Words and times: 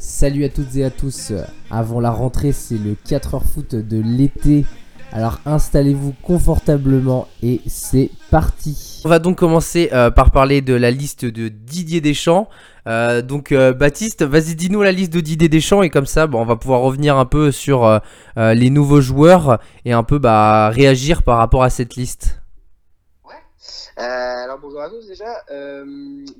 Salut 0.00 0.46
à 0.46 0.48
toutes 0.48 0.76
et 0.76 0.84
à 0.84 0.90
tous. 0.90 1.34
Avant 1.70 2.00
la 2.00 2.10
rentrée, 2.10 2.52
c'est 2.52 2.78
le 2.78 2.94
4h 2.94 3.44
foot 3.44 3.74
de 3.74 4.00
l'été. 4.00 4.64
Alors 5.12 5.40
installez-vous 5.44 6.14
confortablement 6.22 7.28
et 7.42 7.60
c'est 7.66 8.10
parti. 8.30 9.02
On 9.04 9.10
va 9.10 9.18
donc 9.18 9.36
commencer 9.36 9.90
euh, 9.92 10.10
par 10.10 10.30
parler 10.30 10.62
de 10.62 10.72
la 10.72 10.90
liste 10.90 11.26
de 11.26 11.48
Didier 11.48 12.00
Deschamps. 12.00 12.48
Euh, 12.86 13.20
donc 13.20 13.52
euh, 13.52 13.74
Baptiste, 13.74 14.22
vas-y 14.22 14.54
dis-nous 14.54 14.80
la 14.80 14.90
liste 14.90 15.12
de 15.12 15.20
Didier 15.20 15.50
Deschamps 15.50 15.82
et 15.82 15.90
comme 15.90 16.06
ça 16.06 16.26
bon, 16.26 16.40
on 16.40 16.46
va 16.46 16.56
pouvoir 16.56 16.80
revenir 16.80 17.18
un 17.18 17.26
peu 17.26 17.52
sur 17.52 18.00
les 18.36 18.70
nouveaux 18.70 19.02
joueurs 19.02 19.58
et 19.84 19.92
un 19.92 20.02
peu 20.02 20.18
bah, 20.18 20.70
réagir 20.70 21.22
par 21.22 21.36
rapport 21.36 21.62
à 21.62 21.68
cette 21.68 21.96
liste. 21.96 22.40
Ouais. 23.22 24.02
alors 24.02 24.58
bonjour 24.62 24.80
à 24.80 24.88
tous 24.88 25.06
déjà. 25.06 25.44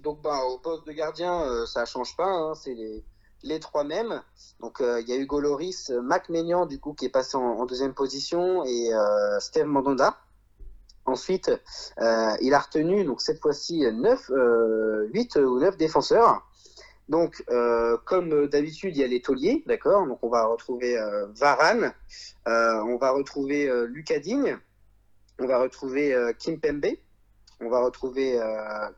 donc 0.02 0.22
bah, 0.24 0.38
au 0.50 0.56
poste 0.56 0.86
de 0.86 0.92
gardien, 0.92 1.44
ça 1.66 1.84
change 1.84 2.16
pas. 2.16 2.24
Hein, 2.24 2.54
c'est 2.54 2.72
les 2.72 3.04
les 3.42 3.60
trois 3.60 3.84
mêmes. 3.84 4.22
Donc 4.60 4.80
euh, 4.80 5.00
il 5.00 5.08
y 5.08 5.12
a 5.12 5.16
Hugo 5.16 5.40
Loris, 5.40 5.90
Mac 5.90 6.28
Maignan 6.28 6.66
du 6.66 6.78
coup 6.78 6.92
qui 6.92 7.06
est 7.06 7.10
passé 7.10 7.36
en, 7.36 7.64
deuxième 7.66 7.94
position 7.94 8.64
et 8.64 8.92
euh, 8.92 9.40
Steve 9.40 9.66
Mandanda. 9.66 10.18
Ensuite, 11.06 11.50
euh, 12.00 12.36
il 12.40 12.54
a 12.54 12.58
retenu 12.58 13.04
donc 13.04 13.20
cette 13.20 13.40
fois-ci 13.40 13.80
9, 13.80 14.30
8 15.12 15.36
ou 15.36 15.58
9 15.58 15.76
défenseurs. 15.76 16.46
Donc, 17.08 17.44
comme 18.04 18.46
d'habitude, 18.46 18.96
il 18.96 19.00
y 19.00 19.02
a 19.02 19.08
les 19.08 19.20
tauliers, 19.20 19.64
d'accord? 19.66 20.06
Donc, 20.06 20.20
on 20.22 20.28
va 20.28 20.46
retrouver 20.46 20.96
Varane, 21.34 21.92
on 22.46 22.96
va 22.98 23.10
retrouver 23.10 23.68
Lucas 23.88 24.20
Digne, 24.20 24.56
on 25.40 25.46
va 25.48 25.58
retrouver 25.58 26.16
Kim 26.38 26.60
Pembe, 26.60 26.86
on 27.60 27.68
va 27.68 27.80
retrouver 27.80 28.38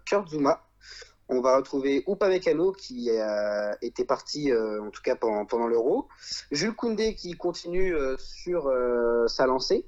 Kurt 0.04 0.28
Zuma, 0.28 0.62
on 1.32 1.40
va 1.40 1.56
retrouver 1.56 2.04
Upamecano 2.06 2.72
qui 2.72 3.10
euh, 3.10 3.72
était 3.80 4.04
parti 4.04 4.52
euh, 4.52 4.82
en 4.82 4.90
tout 4.90 5.02
cas 5.02 5.16
pendant, 5.16 5.66
l'Euro, 5.66 6.08
Jules 6.50 6.74
Koundé 6.74 7.14
qui 7.14 7.32
continue 7.32 7.94
euh, 7.94 8.16
sur 8.18 8.70
sa 9.28 9.46
lancée 9.46 9.86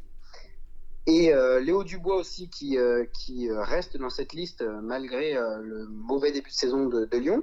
et 1.07 1.35
Léo 1.61 1.85
Dubois 1.85 2.17
aussi 2.17 2.49
qui, 2.49 2.79
qui 3.13 3.51
reste 3.51 3.99
dans 3.99 4.09
cette 4.09 4.33
liste 4.33 4.65
malgré 4.83 5.35
le 5.35 5.87
mauvais 5.89 6.33
début 6.33 6.49
de 6.49 6.55
saison 6.55 6.87
de, 6.87 7.17
Lyon 7.19 7.43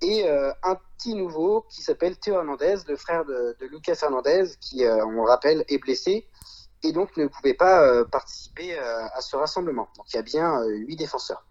et 0.00 0.26
un 0.26 0.78
petit 0.96 1.14
nouveau 1.14 1.66
qui 1.68 1.82
s'appelle 1.82 2.16
Théo 2.16 2.36
Hernandez, 2.36 2.76
le 2.88 2.96
frère 2.96 3.26
de, 3.26 3.54
Lucas 3.70 3.98
Hernandez 4.00 4.44
qui 4.62 4.82
on 4.86 5.10
le 5.10 5.28
rappelle 5.28 5.66
est 5.68 5.76
blessé 5.76 6.26
et 6.82 6.92
donc 6.92 7.14
ne 7.18 7.26
pouvait 7.26 7.52
pas 7.52 8.02
participer 8.06 8.78
à 8.78 9.20
ce 9.20 9.36
rassemblement. 9.36 9.88
Donc 9.98 10.06
il 10.14 10.16
y 10.16 10.18
a 10.18 10.22
bien 10.22 10.64
huit 10.64 10.96
défenseurs. 10.96 11.44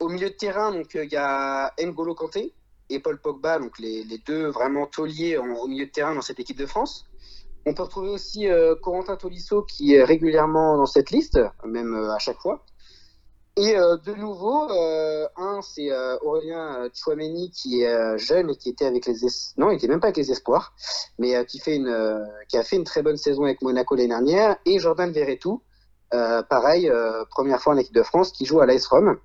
Au 0.00 0.08
milieu 0.08 0.28
de 0.28 0.34
terrain, 0.34 0.70
donc 0.70 0.94
euh, 0.94 1.04
il 1.04 1.10
y 1.10 1.16
a 1.16 1.74
N'Golo 1.80 2.14
Kanté 2.14 2.54
et 2.88 3.00
Paul 3.00 3.20
Pogba, 3.20 3.58
donc 3.58 3.80
les, 3.80 4.04
deux 4.24 4.46
vraiment 4.46 4.86
tauliers 4.86 5.36
au 5.36 5.66
milieu 5.66 5.86
de 5.86 5.90
terrain 5.90 6.14
dans 6.14 6.20
cette 6.20 6.38
équipe 6.38 6.56
de 6.56 6.66
France. 6.66 7.04
On 7.66 7.74
peut 7.74 7.82
retrouver 7.82 8.10
aussi 8.10 8.46
euh, 8.46 8.76
Corentin 8.76 9.16
Tolisso 9.16 9.64
qui 9.64 9.94
est 9.94 10.04
régulièrement 10.04 10.76
dans 10.76 10.86
cette 10.86 11.10
liste, 11.10 11.40
même 11.64 11.96
euh, 11.96 12.14
à 12.14 12.18
chaque 12.20 12.38
fois. 12.38 12.64
Et 13.56 13.74
de 13.74 14.14
nouveau, 14.14 14.68
un 15.36 15.60
c'est 15.62 15.90
Aurélien 16.22 16.88
Chouameni 16.94 17.50
qui 17.50 17.82
est 17.82 18.16
jeune 18.16 18.50
et 18.50 18.56
qui 18.56 18.68
était 18.68 18.84
avec 18.84 19.04
les 19.04 19.24
es... 19.24 19.28
non, 19.56 19.72
il 19.72 19.78
était 19.78 19.88
même 19.88 19.98
pas 19.98 20.06
avec 20.06 20.16
les 20.16 20.30
espoirs, 20.30 20.74
mais 21.18 21.44
qui 21.44 21.58
fait 21.58 21.74
une 21.74 22.24
qui 22.48 22.56
a 22.56 22.62
fait 22.62 22.76
une 22.76 22.84
très 22.84 23.02
bonne 23.02 23.16
saison 23.16 23.42
avec 23.42 23.60
Monaco 23.60 23.96
l'année 23.96 24.10
dernière. 24.10 24.58
Et 24.64 24.78
Jordan 24.78 25.10
Verretou, 25.10 25.60
pareil, 26.12 26.88
première 27.30 27.60
fois 27.60 27.74
en 27.74 27.78
équipe 27.78 27.96
de 27.96 28.04
France, 28.04 28.30
qui 28.30 28.44
joue 28.44 28.60
à 28.60 28.66
l'AS 28.66 28.86
Rome. 28.86 29.18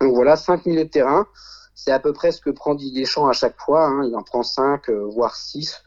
Donc 0.00 0.14
voilà, 0.14 0.36
5 0.36 0.66
milieux 0.66 0.84
de 0.84 0.90
terrain. 0.90 1.26
C'est 1.74 1.92
à 1.92 1.98
peu 1.98 2.12
près 2.12 2.32
ce 2.32 2.40
que 2.40 2.50
prend 2.50 2.74
Didier 2.74 3.02
Deschamps 3.02 3.28
à 3.28 3.32
chaque 3.32 3.58
fois. 3.60 3.86
Hein. 3.86 4.04
Il 4.04 4.16
en 4.16 4.22
prend 4.22 4.42
5, 4.42 4.88
euh, 4.88 5.04
voire 5.04 5.34
6. 5.34 5.82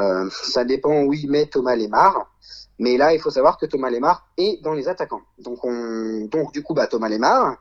Euh, 0.00 0.28
ça 0.30 0.64
dépend 0.64 1.02
où 1.02 1.12
il 1.12 1.30
met 1.30 1.46
Thomas 1.46 1.76
Lemar. 1.76 2.30
Mais 2.78 2.96
là, 2.96 3.14
il 3.14 3.20
faut 3.20 3.30
savoir 3.30 3.56
que 3.56 3.66
Thomas 3.66 3.90
Lemar 3.90 4.28
est 4.36 4.62
dans 4.62 4.72
les 4.72 4.88
attaquants. 4.88 5.22
Donc, 5.38 5.64
on... 5.64 6.26
Donc 6.26 6.52
du 6.52 6.62
coup, 6.62 6.74
bah, 6.74 6.86
Thomas 6.86 7.08
Lemar. 7.08 7.56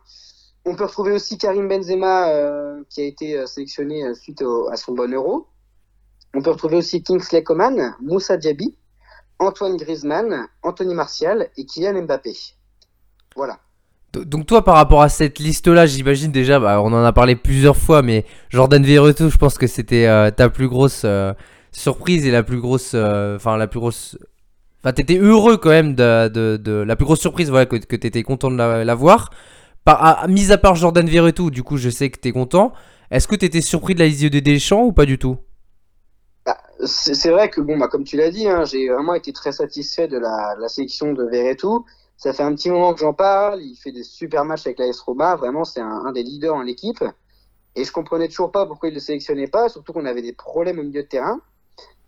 On 0.66 0.76
peut 0.76 0.86
retrouver 0.86 1.12
aussi 1.12 1.38
Karim 1.38 1.68
Benzema, 1.68 2.30
euh, 2.30 2.84
qui 2.90 3.02
a 3.02 3.06
été 3.06 3.46
sélectionné 3.46 4.14
suite 4.16 4.44
à 4.72 4.78
son 4.78 4.94
bon 4.94 5.14
euro. 5.14 5.48
On 6.34 6.42
peut 6.42 6.52
retrouver 6.52 6.78
aussi 6.78 7.04
Kingsley 7.04 7.44
Coman, 7.44 7.96
Moussa 8.02 8.36
Diaby, 8.36 8.78
Antoine 9.40 9.78
Griezmann, 9.78 10.48
Anthony 10.64 10.94
Martial 10.94 11.50
et 11.56 11.66
Kylian 11.66 12.02
Mbappé. 12.04 12.34
Voilà. 13.36 13.60
Donc 14.24 14.46
toi 14.46 14.64
par 14.64 14.76
rapport 14.76 15.02
à 15.02 15.10
cette 15.10 15.40
liste 15.40 15.68
là 15.68 15.86
j'imagine 15.86 16.32
déjà 16.32 16.60
bah, 16.60 16.82
on 16.82 16.94
en 16.94 17.04
a 17.04 17.12
parlé 17.12 17.36
plusieurs 17.36 17.76
fois 17.76 18.02
mais 18.02 18.26
Jordan 18.50 18.84
Verretou 18.84 19.30
je 19.30 19.38
pense 19.38 19.58
que 19.58 19.68
c'était 19.68 20.08
euh, 20.08 20.32
ta 20.32 20.50
plus 20.50 20.68
grosse 20.68 21.02
euh, 21.06 21.34
surprise 21.72 22.26
et 22.26 22.32
la 22.32 22.44
plus 22.44 22.60
grosse 22.60 22.92
euh, 22.94 23.36
enfin 23.36 23.58
la 23.58 23.68
plus 23.68 23.80
grosse 23.80 24.18
enfin 24.82 24.94
t'étais 24.94 25.18
heureux 25.18 25.58
quand 25.58 25.70
même 25.70 25.96
de, 25.96 26.84
la 26.84 26.96
plus 26.96 27.06
grosse 27.06 27.20
surprise 27.20 27.50
voilà 27.50 27.66
que, 27.66 27.78
t'étais 27.78 28.24
content 28.24 28.52
de 28.52 28.58
la, 28.58 28.96
voir. 28.96 29.32
À, 29.86 30.26
mis 30.28 30.52
à 30.52 30.58
part 30.58 30.76
Jordan 30.76 31.08
Verretou 31.08 31.52
du 31.52 31.64
coup 31.64 31.78
je 31.78 31.90
sais 31.90 32.10
que 32.10 32.20
t'es 32.20 32.32
content. 32.32 32.74
Est-ce 33.12 33.28
que 33.28 33.36
t'étais 33.36 33.62
surpris 33.62 33.94
de 33.94 34.00
la 34.00 34.08
liste 34.08 34.24
de 34.24 34.40
Deschamps 34.40 34.84
ou 34.84 34.92
pas 34.92 35.06
du 35.06 35.20
tout? 35.20 35.38
Bah, 36.46 36.58
c'est 36.84 37.30
vrai 37.30 37.50
que 37.50 37.62
bon 37.62 37.78
bah 37.78 37.88
comme 37.88 38.04
tu 38.04 38.18
l'as 38.18 38.32
dit 38.32 38.48
hein, 38.48 38.66
j'ai 38.66 38.90
vraiment 38.90 39.14
été 39.14 39.32
très 39.32 39.52
satisfait 39.52 40.08
de 40.08 40.18
la, 40.18 40.56
la 40.60 40.68
sélection 40.70 41.14
de 41.14 41.24
Verretou 41.24 41.86
ça 42.18 42.34
fait 42.34 42.44
un 42.44 42.56
petit 42.56 42.70
moment 42.70 42.94
que 42.94 43.00
j'en 43.00 43.14
parle. 43.14 43.62
Il 43.62 43.76
fait 43.76 43.92
des 43.92 44.04
super 44.04 44.46
matchs 44.46 44.68
avec 44.68 44.80
l'AS 44.80 45.00
Roma. 45.00 45.36
Vraiment, 45.36 45.64
c'est 45.64 45.82
un, 45.82 46.12
des 46.12 46.24
leaders 46.24 46.56
en 46.56 46.62
l'équipe. 46.62 47.04
Et 47.76 47.84
je 47.84 47.92
comprenais 47.92 48.28
toujours 48.28 48.52
pas 48.52 48.66
pourquoi 48.66 48.90
il 48.90 48.94
ne 48.94 48.98
le 48.98 49.02
sélectionnait 49.02 49.48
pas, 49.48 49.68
surtout 49.68 49.92
qu'on 49.92 50.06
avait 50.06 50.22
des 50.22 50.32
problèmes 50.32 50.80
au 50.80 50.84
milieu 50.84 51.04
de 51.04 51.08
terrain. 51.08 51.42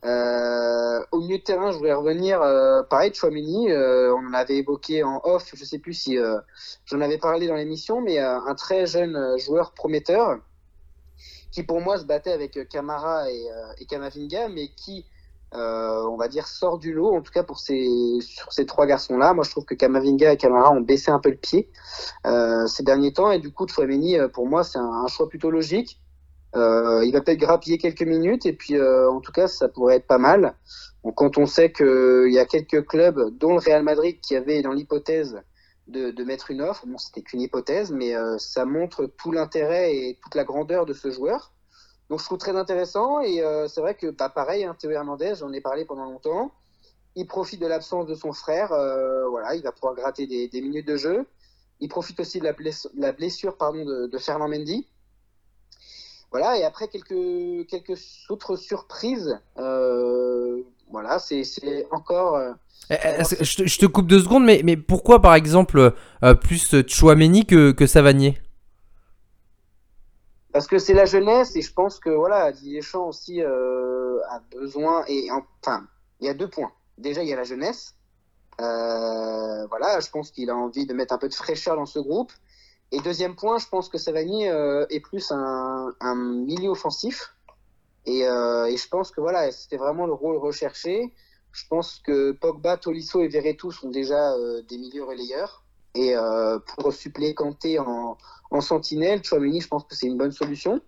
Euh, 0.05 1.03
au 1.11 1.19
milieu 1.19 1.39
de 1.39 1.43
terrain, 1.43 1.71
je 1.71 1.77
voulais 1.77 1.93
revenir, 1.93 2.41
euh, 2.41 2.83
pareil, 2.83 3.13
Chouameni, 3.13 3.69
euh, 3.71 4.13
on 4.15 4.27
en 4.27 4.33
avait 4.33 4.57
évoqué 4.57 5.03
en 5.03 5.19
off, 5.25 5.51
je 5.53 5.65
sais 5.65 5.79
plus 5.79 5.93
si 5.93 6.17
euh, 6.17 6.39
j'en 6.85 7.01
avais 7.01 7.17
parlé 7.17 7.47
dans 7.47 7.55
l'émission, 7.55 7.99
mais 7.99 8.19
euh, 8.19 8.39
un 8.39 8.55
très 8.55 8.85
jeune 8.85 9.37
joueur 9.39 9.73
prometteur 9.73 10.37
qui 11.51 11.63
pour 11.63 11.81
moi 11.81 11.97
se 11.97 12.05
battait 12.05 12.31
avec 12.31 12.69
Camara 12.69 13.29
et, 13.29 13.47
et 13.79 13.85
Kamavinga, 13.85 14.47
mais 14.49 14.69
qui 14.69 15.05
euh, 15.57 16.05
on 16.07 16.17
va 16.17 16.27
dire, 16.27 16.47
sort 16.47 16.77
du 16.77 16.93
lot, 16.93 17.15
en 17.15 17.21
tout 17.21 17.31
cas 17.31 17.43
pour 17.43 17.59
ces, 17.59 18.19
sur 18.21 18.53
ces 18.53 18.65
trois 18.65 18.85
garçons-là. 18.85 19.33
Moi, 19.33 19.43
je 19.43 19.51
trouve 19.51 19.65
que 19.65 19.73
Kamavinga 19.73 20.33
et 20.33 20.37
Camara 20.37 20.71
ont 20.71 20.81
baissé 20.81 21.11
un 21.11 21.19
peu 21.19 21.29
le 21.29 21.37
pied 21.37 21.69
euh, 22.25 22.67
ces 22.67 22.83
derniers 22.83 23.13
temps, 23.13 23.31
et 23.31 23.39
du 23.39 23.51
coup, 23.51 23.67
Chouameni, 23.67 24.17
euh, 24.17 24.27
pour 24.27 24.47
moi, 24.47 24.63
c'est 24.63 24.79
un, 24.79 25.07
choix 25.07 25.27
plutôt 25.27 25.49
logique. 25.49 25.99
il 26.55 27.11
va 27.13 27.21
peut-être 27.21 27.39
grappiller 27.39 27.77
quelques 27.77 28.03
minutes, 28.03 28.45
et 28.45 28.53
puis, 28.53 28.79
en 28.81 29.19
tout 29.19 29.31
cas, 29.31 29.47
ça 29.47 29.67
pourrait 29.69 29.97
être 29.97 30.07
pas 30.07 30.17
mal. 30.17 30.55
quand 31.15 31.37
on 31.37 31.45
sait 31.45 31.71
qu'il 31.71 32.31
y 32.31 32.39
a 32.39 32.45
quelques 32.45 32.85
clubs, 32.85 33.37
dont 33.37 33.53
le 33.53 33.59
Real 33.59 33.83
Madrid, 33.83 34.19
qui 34.21 34.35
avait 34.35 34.61
dans 34.61 34.73
l'hypothèse 34.73 35.41
de, 35.87 36.11
de, 36.11 36.23
mettre 36.23 36.51
une 36.51 36.61
offre, 36.61 36.85
bon, 36.85 36.97
c'était 36.97 37.21
qu'une 37.21 37.41
hypothèse, 37.41 37.91
mais 37.91 38.13
ça 38.37 38.65
montre 38.65 39.05
tout 39.17 39.31
l'intérêt 39.31 39.95
et 39.95 40.19
toute 40.21 40.35
la 40.35 40.43
grandeur 40.43 40.85
de 40.85 40.93
ce 40.93 41.09
joueur. 41.11 41.51
Donc 42.09 42.19
je 42.19 42.25
trouve 42.25 42.37
très 42.37 42.55
intéressant 42.55 43.19
et 43.19 43.41
euh, 43.41 43.67
c'est 43.67 43.81
vrai 43.81 43.93
que 43.93 44.07
bah, 44.07 44.29
pareil, 44.29 44.63
hein, 44.63 44.75
Théo 44.79 44.91
Hernandez, 44.91 45.35
j'en 45.39 45.51
ai 45.51 45.61
parlé 45.61 45.83
pendant 45.83 46.05
longtemps. 46.05 46.51
Il 47.15 47.27
profite 47.27 47.59
de 47.59 47.67
l'absence 47.67 48.05
de 48.05 48.15
son 48.15 48.31
frère, 48.31 48.71
euh, 48.71 49.27
voilà, 49.29 49.55
il 49.55 49.63
va 49.63 49.71
pouvoir 49.71 49.95
gratter 49.95 50.27
des, 50.27 50.61
minutes 50.61 50.87
de 50.87 50.97
jeu. 50.97 51.25
Il 51.79 51.89
profite 51.89 52.19
aussi 52.19 52.39
de 52.39 52.43
la, 52.43 52.53
blessure, 52.53 52.91
la 52.95 53.11
blessure 53.11 53.57
pardon, 53.57 53.83
de, 53.83 54.17
Fernand 54.17 54.47
Mendy. 54.47 54.87
Voilà, 56.31 56.57
et 56.57 56.63
après 56.63 56.87
quelques, 56.87 57.67
quelques 57.67 57.99
autres 58.29 58.55
surprises, 58.55 59.39
euh, 59.57 60.61
voilà, 60.91 61.19
c'est 61.19 61.43
encore. 61.91 62.39
Eh, 62.89 62.95
eh, 63.03 63.23
je, 63.41 63.57
te, 63.57 63.67
je, 63.67 63.79
te 63.79 63.85
coupe 63.85 64.07
deux 64.07 64.19
secondes, 64.19 64.45
mais, 64.45 64.61
mais 64.63 64.77
pourquoi 64.77 65.21
par 65.21 65.35
exemple 65.35 65.93
plus 66.41 66.75
Chouameni 66.87 67.45
que, 67.45 67.71
que 67.71 67.87
Savanier? 67.87 68.37
Parce 70.57 70.65
que 70.65 70.79
c'est 70.79 70.95
la 70.95 71.05
jeunesse 71.05 71.55
et 71.55 71.61
je 71.61 71.71
pense 71.71 71.99
que 71.99 72.09
voilà, 72.09 72.51
Didier 72.51 72.81
aussi 72.95 73.43
euh, 73.43 74.19
a 74.27 74.39
besoin 74.39 75.05
et 75.07 75.29
enfin, 75.29 75.85
il 76.19 76.25
y 76.25 76.29
a 76.29 76.33
deux 76.33 76.49
points. 76.49 76.71
Déjà, 76.97 77.21
il 77.21 77.29
y 77.29 77.33
a 77.33 77.35
la 77.35 77.43
jeunesse. 77.43 77.93
Euh, 78.59 79.67
voilà, 79.67 79.99
je 79.99 80.09
pense 80.09 80.31
qu'il 80.31 80.49
a 80.49 80.55
envie 80.55 80.87
de 80.87 80.95
mettre 80.95 81.13
un 81.13 81.19
peu 81.19 81.29
de 81.29 81.35
fraîcheur 81.35 81.75
dans 81.75 81.85
ce 81.85 81.99
groupe. 81.99 82.31
Et 82.91 82.99
deuxième 83.01 83.35
point, 83.35 83.59
je 83.59 83.67
pense 83.67 83.87
que 83.87 83.99
Savani 83.99 84.49
euh, 84.49 84.87
est 84.89 84.99
plus 84.99 85.31
un, 85.31 85.93
milieu 86.15 86.69
offensif. 86.69 87.35
Et, 88.07 88.21
je 88.21 88.87
pense 88.89 89.11
que 89.11 89.21
voilà, 89.21 89.51
c'était 89.51 89.77
vraiment 89.77 90.07
le 90.07 90.13
rôle 90.13 90.37
recherché. 90.37 91.13
Je 91.51 91.67
pense 91.69 91.99
que 92.03 92.31
Pogba, 92.31 92.77
Tolisso 92.77 93.21
et 93.21 93.27
Verretou 93.27 93.69
sont 93.69 93.91
déjà 93.91 94.33
des 94.67 94.79
milieux 94.79 95.03
relayeurs. 95.03 95.66
Et 95.99 96.15
pour 96.77 96.93
suppléer 96.93 97.33
Kanté 97.33 97.79
en, 97.79 98.17
en 98.51 98.61
sentinelle, 98.61 99.23
Chouameni, 99.23 99.61
je 99.61 99.67
pense 99.67 99.83
que 99.85 99.95
c'est 99.95 100.07
une 100.07 100.17
bonne 100.17 100.31
solution. 100.31 100.79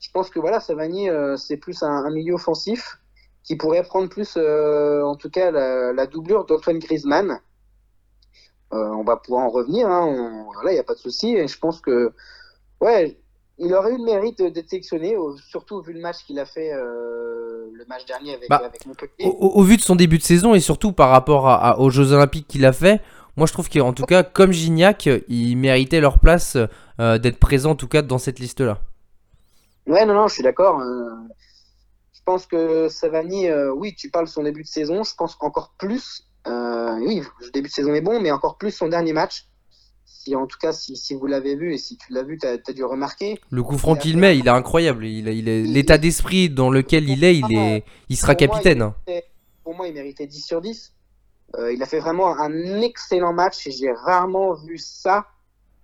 Je 0.00 0.10
pense 0.12 0.30
que 0.30 0.38
voilà, 0.40 0.60
Savani, 0.60 1.08
euh, 1.08 1.36
c'est 1.36 1.56
plus 1.56 1.82
un, 1.82 2.10
milieu 2.10 2.34
offensif 2.34 2.98
qui 3.44 3.56
pourrait 3.56 3.82
prendre 3.82 4.08
plus, 4.08 4.34
euh, 4.36 5.02
en 5.04 5.16
tout 5.16 5.30
cas, 5.30 5.50
la, 5.50 6.06
doublure 6.06 6.44
d'Antoine 6.44 6.78
Griezmann. 6.78 7.38
Euh, 8.72 8.88
on 8.90 9.04
va 9.04 9.16
pouvoir 9.16 9.44
en 9.44 9.48
revenir, 9.50 9.88
hein, 9.88 10.46
là, 10.64 10.70
il 10.70 10.74
n'y 10.74 10.80
a 10.80 10.84
pas 10.84 10.94
de 10.94 10.98
souci. 10.98 11.34
Et 11.36 11.46
je 11.46 11.58
pense 11.58 11.80
que, 11.80 12.12
ouais, 12.80 13.18
il 13.58 13.74
aurait 13.74 13.92
eu 13.92 13.98
le 13.98 14.04
mérite 14.04 14.42
d'être 14.42 14.68
sélectionné, 14.68 15.16
surtout 15.48 15.80
vu 15.82 15.92
le 15.92 16.00
match 16.00 16.24
qu'il 16.26 16.38
a 16.38 16.46
fait 16.46 16.72
euh, 16.72 17.68
le 17.72 17.84
match 17.86 18.04
dernier 18.06 18.34
avec, 18.34 18.48
Bah, 18.48 18.62
avec 18.64 18.86
Montpellier. 18.86 19.12
Au, 19.24 19.28
au- 19.30 19.60
au 19.60 19.62
vu 19.62 19.76
de 19.76 19.82
son 19.82 19.94
début 19.96 20.18
de 20.18 20.22
saison 20.22 20.54
et 20.54 20.60
surtout 20.60 20.92
par 20.92 21.10
rapport 21.10 21.48
à- 21.48 21.72
à- 21.72 21.78
aux 21.78 21.90
Jeux 21.90 22.12
Olympiques 22.12 22.48
qu'il 22.48 22.64
a 22.64 22.72
fait, 22.72 23.00
moi 23.36 23.46
je 23.46 23.52
trouve 23.52 23.68
qu'en 23.68 23.92
tout 23.92 24.04
cas, 24.04 24.22
comme 24.22 24.52
Gignac, 24.52 25.08
ils 25.28 25.56
méritaient 25.56 26.00
leur 26.00 26.18
place 26.18 26.56
euh, 27.00 27.18
d'être 27.18 27.38
présents 27.38 27.70
en 27.72 27.76
tout 27.76 27.88
cas 27.88 28.02
dans 28.02 28.18
cette 28.18 28.38
liste-là. 28.38 28.80
Ouais, 29.86 30.04
non, 30.06 30.14
non, 30.14 30.28
je 30.28 30.34
suis 30.34 30.42
d'accord. 30.42 30.80
euh, 30.80 31.10
je 32.12 32.20
pense 32.24 32.46
que 32.46 32.88
Savani, 32.88 33.48
euh, 33.48 33.72
oui, 33.74 33.94
tu 33.96 34.10
parles 34.10 34.26
de 34.26 34.30
son 34.30 34.42
début 34.44 34.62
de 34.62 34.68
saison. 34.68 35.02
Je 35.02 35.14
pense 35.16 35.36
encore 35.40 35.74
plus. 35.78 36.24
oui, 36.46 37.22
le 37.40 37.50
début 37.52 37.68
de 37.68 37.72
saison 37.72 37.92
est 37.94 38.00
bon, 38.00 38.20
mais 38.20 38.30
encore 38.30 38.58
plus 38.58 38.70
son 38.70 38.88
dernier 38.88 39.12
match. 39.12 39.46
Si, 40.04 40.36
en 40.36 40.46
tout 40.46 40.58
cas, 40.60 40.72
si, 40.72 40.96
si 40.96 41.14
vous 41.14 41.26
l'avez 41.26 41.56
vu 41.56 41.74
et 41.74 41.78
si 41.78 41.96
tu 41.96 42.12
l'as 42.12 42.22
vu, 42.22 42.38
tu 42.38 42.46
as, 42.46 42.72
dû 42.72 42.84
remarquer. 42.84 43.40
Le 43.50 43.62
coup 43.64 43.76
franc 43.76 43.96
qu'il 43.96 44.18
met, 44.18 44.38
il 44.38 44.46
est 44.46 44.50
incroyable. 44.50 45.04
Il, 45.04 45.26
est- 45.28 45.62
L'état 45.64 45.98
d'esprit 45.98 46.48
dans 46.48 46.70
lequel 46.70 47.08
il 47.08 47.24
est, 47.24 47.36
il, 47.38 47.52
est, 47.58 47.84
il 48.08 48.16
sera 48.16 48.28
moi, 48.28 48.36
capitaine. 48.36 48.92
il 49.08 49.12
méritait- 49.12 49.26
pour 49.64 49.74
moi, 49.74 49.88
il 49.88 49.94
méritait 49.94 50.26
10 50.28 50.40
sur 50.46 50.60
10. 50.60 50.92
Euh, 51.58 51.72
il 51.72 51.82
a 51.82 51.86
fait 51.86 51.98
vraiment 51.98 52.38
un 52.38 52.80
excellent 52.80 53.32
match 53.32 53.66
et 53.66 53.70
j'ai 53.70 53.92
rarement 53.92 54.54
vu 54.54 54.78
ça 54.78 55.26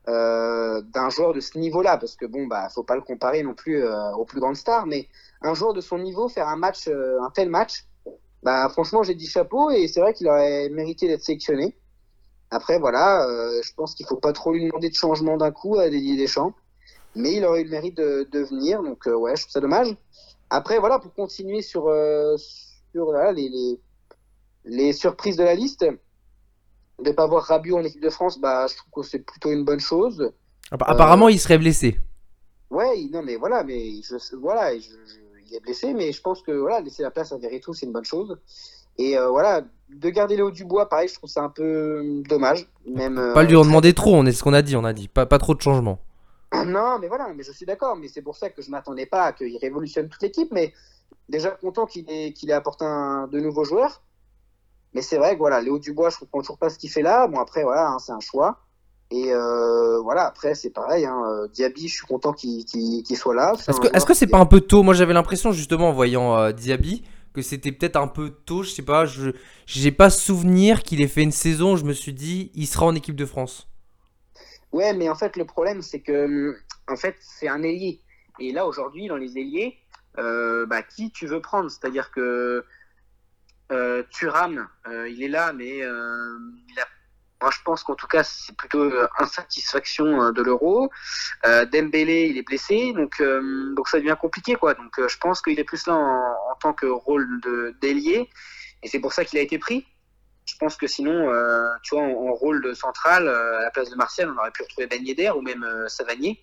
euh, 0.08 0.80
d'un 0.80 1.10
joueur 1.10 1.34
de 1.34 1.40
ce 1.40 1.58
niveau-là. 1.58 1.98
Parce 1.98 2.16
que 2.16 2.26
bon, 2.26 2.46
bah, 2.46 2.68
faut 2.70 2.82
pas 2.82 2.96
le 2.96 3.02
comparer 3.02 3.42
non 3.42 3.54
plus 3.54 3.84
euh, 3.84 4.12
aux 4.12 4.24
plus 4.24 4.40
grandes 4.40 4.56
stars, 4.56 4.86
mais 4.86 5.08
un 5.42 5.54
joueur 5.54 5.74
de 5.74 5.80
son 5.80 5.98
niveau 5.98 6.28
faire 6.28 6.48
un 6.48 6.56
match, 6.56 6.88
un 6.88 7.30
tel 7.30 7.50
match, 7.50 7.84
bah, 8.42 8.68
franchement, 8.70 9.02
j'ai 9.02 9.14
dit 9.14 9.26
chapeau 9.26 9.70
et 9.70 9.88
c'est 9.88 10.00
vrai 10.00 10.14
qu'il 10.14 10.28
aurait 10.28 10.68
mérité 10.70 11.08
d'être 11.08 11.22
sélectionné. 11.22 11.76
Après, 12.50 12.78
voilà, 12.78 13.26
je 13.62 13.74
pense 13.74 13.94
qu'il 13.94 14.06
faut 14.06 14.16
pas 14.16 14.32
trop 14.32 14.52
lui 14.52 14.66
demander 14.66 14.88
de 14.88 14.94
changement 14.94 15.36
d'un 15.36 15.50
coup 15.50 15.78
à 15.78 15.90
Didier 15.90 16.16
Deschamps, 16.16 16.54
mais 17.14 17.34
il 17.34 17.44
aurait 17.44 17.60
eu 17.60 17.64
le 17.64 17.70
mérite 17.70 17.98
de, 17.98 18.38
venir, 18.38 18.82
donc 18.82 19.04
ouais, 19.04 19.36
je 19.36 19.42
trouve 19.42 19.52
ça 19.52 19.60
dommage. 19.60 19.94
Après, 20.48 20.78
voilà, 20.78 20.98
pour 20.98 21.12
continuer 21.12 21.60
sur, 21.60 21.92
sur 22.38 23.12
les, 23.34 23.78
les 24.68 24.92
surprises 24.92 25.36
de 25.36 25.44
la 25.44 25.54
liste, 25.54 25.84
de 27.02 27.10
pas 27.12 27.26
voir 27.26 27.44
Rabiot 27.44 27.78
en 27.78 27.84
équipe 27.84 28.02
de 28.02 28.10
France, 28.10 28.38
bah, 28.40 28.66
je 28.68 28.76
trouve 28.76 29.02
que 29.02 29.08
c'est 29.08 29.18
plutôt 29.20 29.50
une 29.50 29.64
bonne 29.64 29.80
chose. 29.80 30.32
Appa- 30.70 30.86
Apparemment, 30.86 31.28
il 31.28 31.38
serait 31.40 31.58
blessé. 31.58 31.98
Ouais, 32.70 33.06
non, 33.10 33.22
mais 33.22 33.36
voilà, 33.36 33.64
mais 33.64 34.02
je, 34.02 34.36
voilà, 34.36 34.76
je, 34.76 34.80
je- 34.82 35.46
il 35.46 35.54
est 35.54 35.60
blessé, 35.60 35.94
mais 35.94 36.12
je 36.12 36.20
pense 36.20 36.42
que 36.42 36.52
voilà, 36.52 36.80
laisser 36.80 37.02
la 37.02 37.10
place 37.10 37.32
à 37.32 37.38
Verretou, 37.38 37.72
c'est 37.72 37.86
une 37.86 37.92
bonne 37.92 38.04
chose. 38.04 38.38
Et 38.98 39.16
euh, 39.16 39.28
voilà, 39.28 39.62
de 39.88 40.10
garder 40.10 40.36
Léo 40.36 40.50
Dubois, 40.50 40.88
pareil, 40.88 41.08
je 41.08 41.14
trouve 41.14 41.30
ça 41.30 41.42
un 41.42 41.48
peu 41.48 42.22
dommage. 42.28 42.68
Même, 42.86 43.16
euh, 43.16 43.32
Pas 43.32 43.44
lui 43.44 43.56
en 43.56 43.62
demander 43.64 43.94
trop, 43.94 44.14
on 44.14 44.26
est 44.26 44.32
ce 44.32 44.42
qu'on 44.42 44.52
a 44.52 44.60
dit, 44.60 44.76
on 44.76 44.84
a 44.84 44.92
dit. 44.92 45.08
Pas, 45.08 45.24
pas 45.24 45.38
trop 45.38 45.54
de 45.54 45.62
changements. 45.62 46.00
Non, 46.66 46.98
mais 46.98 47.08
voilà, 47.08 47.32
mais 47.34 47.42
je 47.44 47.52
suis 47.52 47.64
d'accord, 47.64 47.96
mais 47.96 48.08
c'est 48.08 48.22
pour 48.22 48.36
ça 48.36 48.50
que 48.50 48.60
je 48.60 48.70
m'attendais 48.70 49.06
pas 49.06 49.22
à 49.26 49.32
qu'il 49.32 49.56
révolutionne 49.58 50.08
toute 50.08 50.22
l'équipe, 50.22 50.48
mais 50.52 50.74
déjà 51.28 51.50
content 51.52 51.86
qu'il 51.86 52.10
ait, 52.10 52.32
qu'il 52.32 52.50
ait 52.50 52.54
apporté 52.54 52.84
un, 52.84 53.28
de 53.28 53.38
nouveaux 53.40 53.64
joueurs. 53.64 54.02
Mais 54.98 55.02
c'est 55.02 55.16
vrai 55.16 55.34
que 55.34 55.38
voilà, 55.38 55.60
Léo 55.60 55.78
Dubois, 55.78 56.10
je 56.10 56.18
comprends 56.18 56.40
toujours 56.40 56.58
pas 56.58 56.70
ce 56.70 56.76
qu'il 56.76 56.90
fait 56.90 57.02
là. 57.02 57.28
Bon, 57.28 57.38
après, 57.38 57.62
voilà, 57.62 57.86
hein, 57.86 57.98
c'est 58.00 58.10
un 58.10 58.18
choix. 58.18 58.58
Et 59.12 59.32
euh, 59.32 60.00
voilà, 60.00 60.26
après, 60.26 60.56
c'est 60.56 60.70
pareil. 60.70 61.06
Hein, 61.06 61.22
euh, 61.24 61.46
Diaby, 61.46 61.86
je 61.86 61.94
suis 61.94 62.04
content 62.06 62.32
qu'il 62.32 63.16
soit 63.16 63.32
là. 63.36 63.52
Est-ce 63.68 63.78
que 63.78 63.86
est-ce 63.96 64.04
que 64.04 64.12
c'est 64.12 64.26
pas 64.26 64.40
un 64.40 64.44
peu 64.44 64.60
tôt? 64.60 64.82
Moi 64.82 64.94
j'avais 64.94 65.12
l'impression 65.12 65.52
justement 65.52 65.90
en 65.90 65.92
voyant 65.92 66.36
euh, 66.36 66.50
Diaby 66.50 67.04
que 67.32 67.42
c'était 67.42 67.70
peut-être 67.70 67.94
un 67.94 68.08
peu 68.08 68.30
tôt, 68.30 68.64
je 68.64 68.70
sais 68.70 68.82
pas, 68.82 69.04
je 69.04 69.30
j'ai 69.66 69.92
pas 69.92 70.10
souvenir 70.10 70.82
qu'il 70.82 71.00
ait 71.00 71.06
fait 71.06 71.22
une 71.22 71.30
saison 71.30 71.74
où 71.74 71.76
je 71.76 71.84
me 71.84 71.92
suis 71.92 72.12
dit 72.12 72.50
il 72.56 72.66
sera 72.66 72.86
en 72.86 72.96
équipe 72.96 73.14
de 73.14 73.24
France. 73.24 73.68
Ouais, 74.72 74.94
mais 74.94 75.08
en 75.08 75.14
fait, 75.14 75.36
le 75.36 75.44
problème, 75.44 75.80
c'est 75.80 76.00
que 76.00 76.56
en 76.88 76.96
fait, 76.96 77.14
c'est 77.20 77.46
un 77.46 77.62
ailier. 77.62 78.00
Et 78.40 78.50
là, 78.50 78.66
aujourd'hui, 78.66 79.06
dans 79.06 79.16
les 79.16 79.38
ailiers, 79.38 79.76
euh, 80.18 80.66
bah, 80.66 80.82
qui 80.82 81.12
tu 81.12 81.28
veux 81.28 81.40
prendre? 81.40 81.70
C'est-à-dire 81.70 82.10
que 82.10 82.64
euh, 83.70 84.02
euh, 84.86 85.08
il 85.08 85.22
est 85.22 85.28
là, 85.28 85.52
mais 85.52 85.82
euh, 85.82 86.38
je 86.70 87.62
pense 87.64 87.84
qu'en 87.84 87.94
tout 87.94 88.06
cas, 88.06 88.24
c'est 88.24 88.56
plutôt 88.56 88.82
euh, 88.82 89.06
insatisfaction 89.18 90.32
de 90.32 90.42
l'euro. 90.42 90.90
Dembélé, 91.44 92.28
il 92.30 92.38
est 92.38 92.42
blessé, 92.42 92.92
donc, 92.94 93.22
donc 93.22 93.88
ça 93.88 93.98
devient 93.98 94.16
compliqué. 94.20 94.54
quoi. 94.54 94.74
Donc, 94.74 94.92
je 94.96 95.18
pense 95.18 95.42
qu'il 95.42 95.58
est 95.58 95.64
plus 95.64 95.86
là 95.86 95.94
en, 95.94 96.54
tant 96.60 96.72
que 96.72 96.86
rôle 96.86 97.40
de- 97.42 97.76
d'ailier. 97.80 98.28
Et 98.82 98.88
c'est 98.88 99.00
pour 99.00 99.12
ça 99.12 99.24
qu'il 99.24 99.38
a 99.38 99.42
été 99.42 99.58
pris. 99.58 99.86
Je 100.46 100.56
pense 100.56 100.76
que 100.76 100.86
sinon, 100.86 101.30
tu 101.82 101.94
vois, 101.94 102.04
en, 102.04 102.32
rôle 102.32 102.62
de 102.62 102.72
central, 102.72 103.28
à 103.28 103.62
la 103.62 103.70
place 103.70 103.90
de 103.90 103.96
Martial, 103.96 104.30
on 104.30 104.38
aurait 104.38 104.50
pu 104.50 104.62
retrouver 104.62 104.86
Ben 104.86 105.04
Yedder 105.04 105.30
ou 105.30 105.42
même 105.42 105.64
Savanier. 105.88 106.42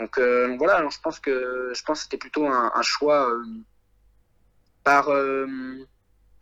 Donc, 0.00 0.18
voilà, 0.58 0.76
alors 0.76 0.90
je 0.90 1.00
pense 1.00 1.20
que 1.20 1.72
je 1.74 1.82
pense 1.84 2.02
c'était 2.02 2.18
plutôt 2.18 2.46
un, 2.46 2.82
choix 2.82 3.30
par. 4.82 5.08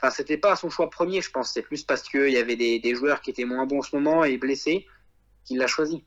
Enfin, 0.03 0.11
c'était 0.15 0.39
pas 0.39 0.57
son 0.57 0.71
choix 0.71 0.91
premier, 0.91 1.23
je 1.23 1.31
pense. 1.31 1.53
C'est 1.53 1.63
plus 1.63 1.85
parce 1.85 2.03
qu'il 2.03 2.31
y 2.31 2.37
avait 2.39 2.57
des, 2.57 2.81
des 2.81 2.95
joueurs 2.95 3.21
qui 3.23 3.31
étaient 3.31 3.45
moins 3.45 3.67
bons 3.67 3.79
en 3.81 3.83
ce 3.83 3.97
moment 3.97 4.25
et 4.25 4.37
blessés 4.39 4.87
qu'il 5.45 5.59
l'a 5.59 5.67
choisi. 5.69 6.05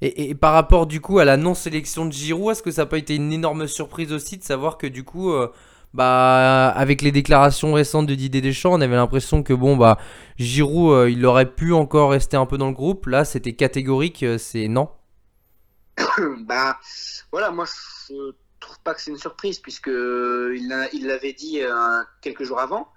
Et, 0.00 0.30
et 0.30 0.34
par 0.34 0.52
rapport 0.52 0.86
du 0.86 1.00
coup 1.00 1.18
à 1.18 1.24
la 1.24 1.36
non-sélection 1.36 2.06
de 2.06 2.12
Giroud, 2.12 2.52
est-ce 2.52 2.62
que 2.62 2.70
ça 2.70 2.82
n'a 2.82 2.86
pas 2.86 2.98
été 2.98 3.16
une 3.16 3.32
énorme 3.32 3.66
surprise 3.66 4.12
aussi 4.12 4.38
de 4.38 4.44
savoir 4.44 4.78
que 4.78 4.86
du 4.86 5.02
coup, 5.04 5.32
euh, 5.32 5.48
bah, 5.92 6.68
avec 6.68 7.02
les 7.02 7.10
déclarations 7.12 7.72
récentes 7.72 8.06
de 8.06 8.14
Didier 8.14 8.40
Deschamps, 8.40 8.72
on 8.74 8.80
avait 8.80 8.94
l'impression 8.96 9.42
que 9.42 9.52
bon, 9.52 9.76
bah, 9.76 9.98
Giroud, 10.38 10.92
euh, 10.92 11.10
il 11.10 11.24
aurait 11.26 11.50
pu 11.52 11.72
encore 11.72 12.10
rester 12.10 12.36
un 12.36 12.46
peu 12.46 12.58
dans 12.58 12.68
le 12.68 12.74
groupe. 12.74 13.06
Là, 13.06 13.24
c'était 13.24 13.54
catégorique, 13.54 14.22
euh, 14.22 14.38
c'est 14.38 14.68
non. 14.68 14.88
bah 16.46 16.78
voilà, 17.32 17.50
moi 17.50 17.64
je 17.66 18.32
trouve 18.60 18.78
pas 18.80 18.94
que 18.94 19.00
c'est 19.00 19.10
une 19.10 19.18
surprise 19.18 19.58
puisque 19.58 19.88
il 19.88 20.66
l'a- 20.68 20.88
il 20.92 21.06
l'avait 21.06 21.32
dit 21.32 21.60
quelques 22.20 22.44
jours 22.44 22.60
avant. 22.60 22.88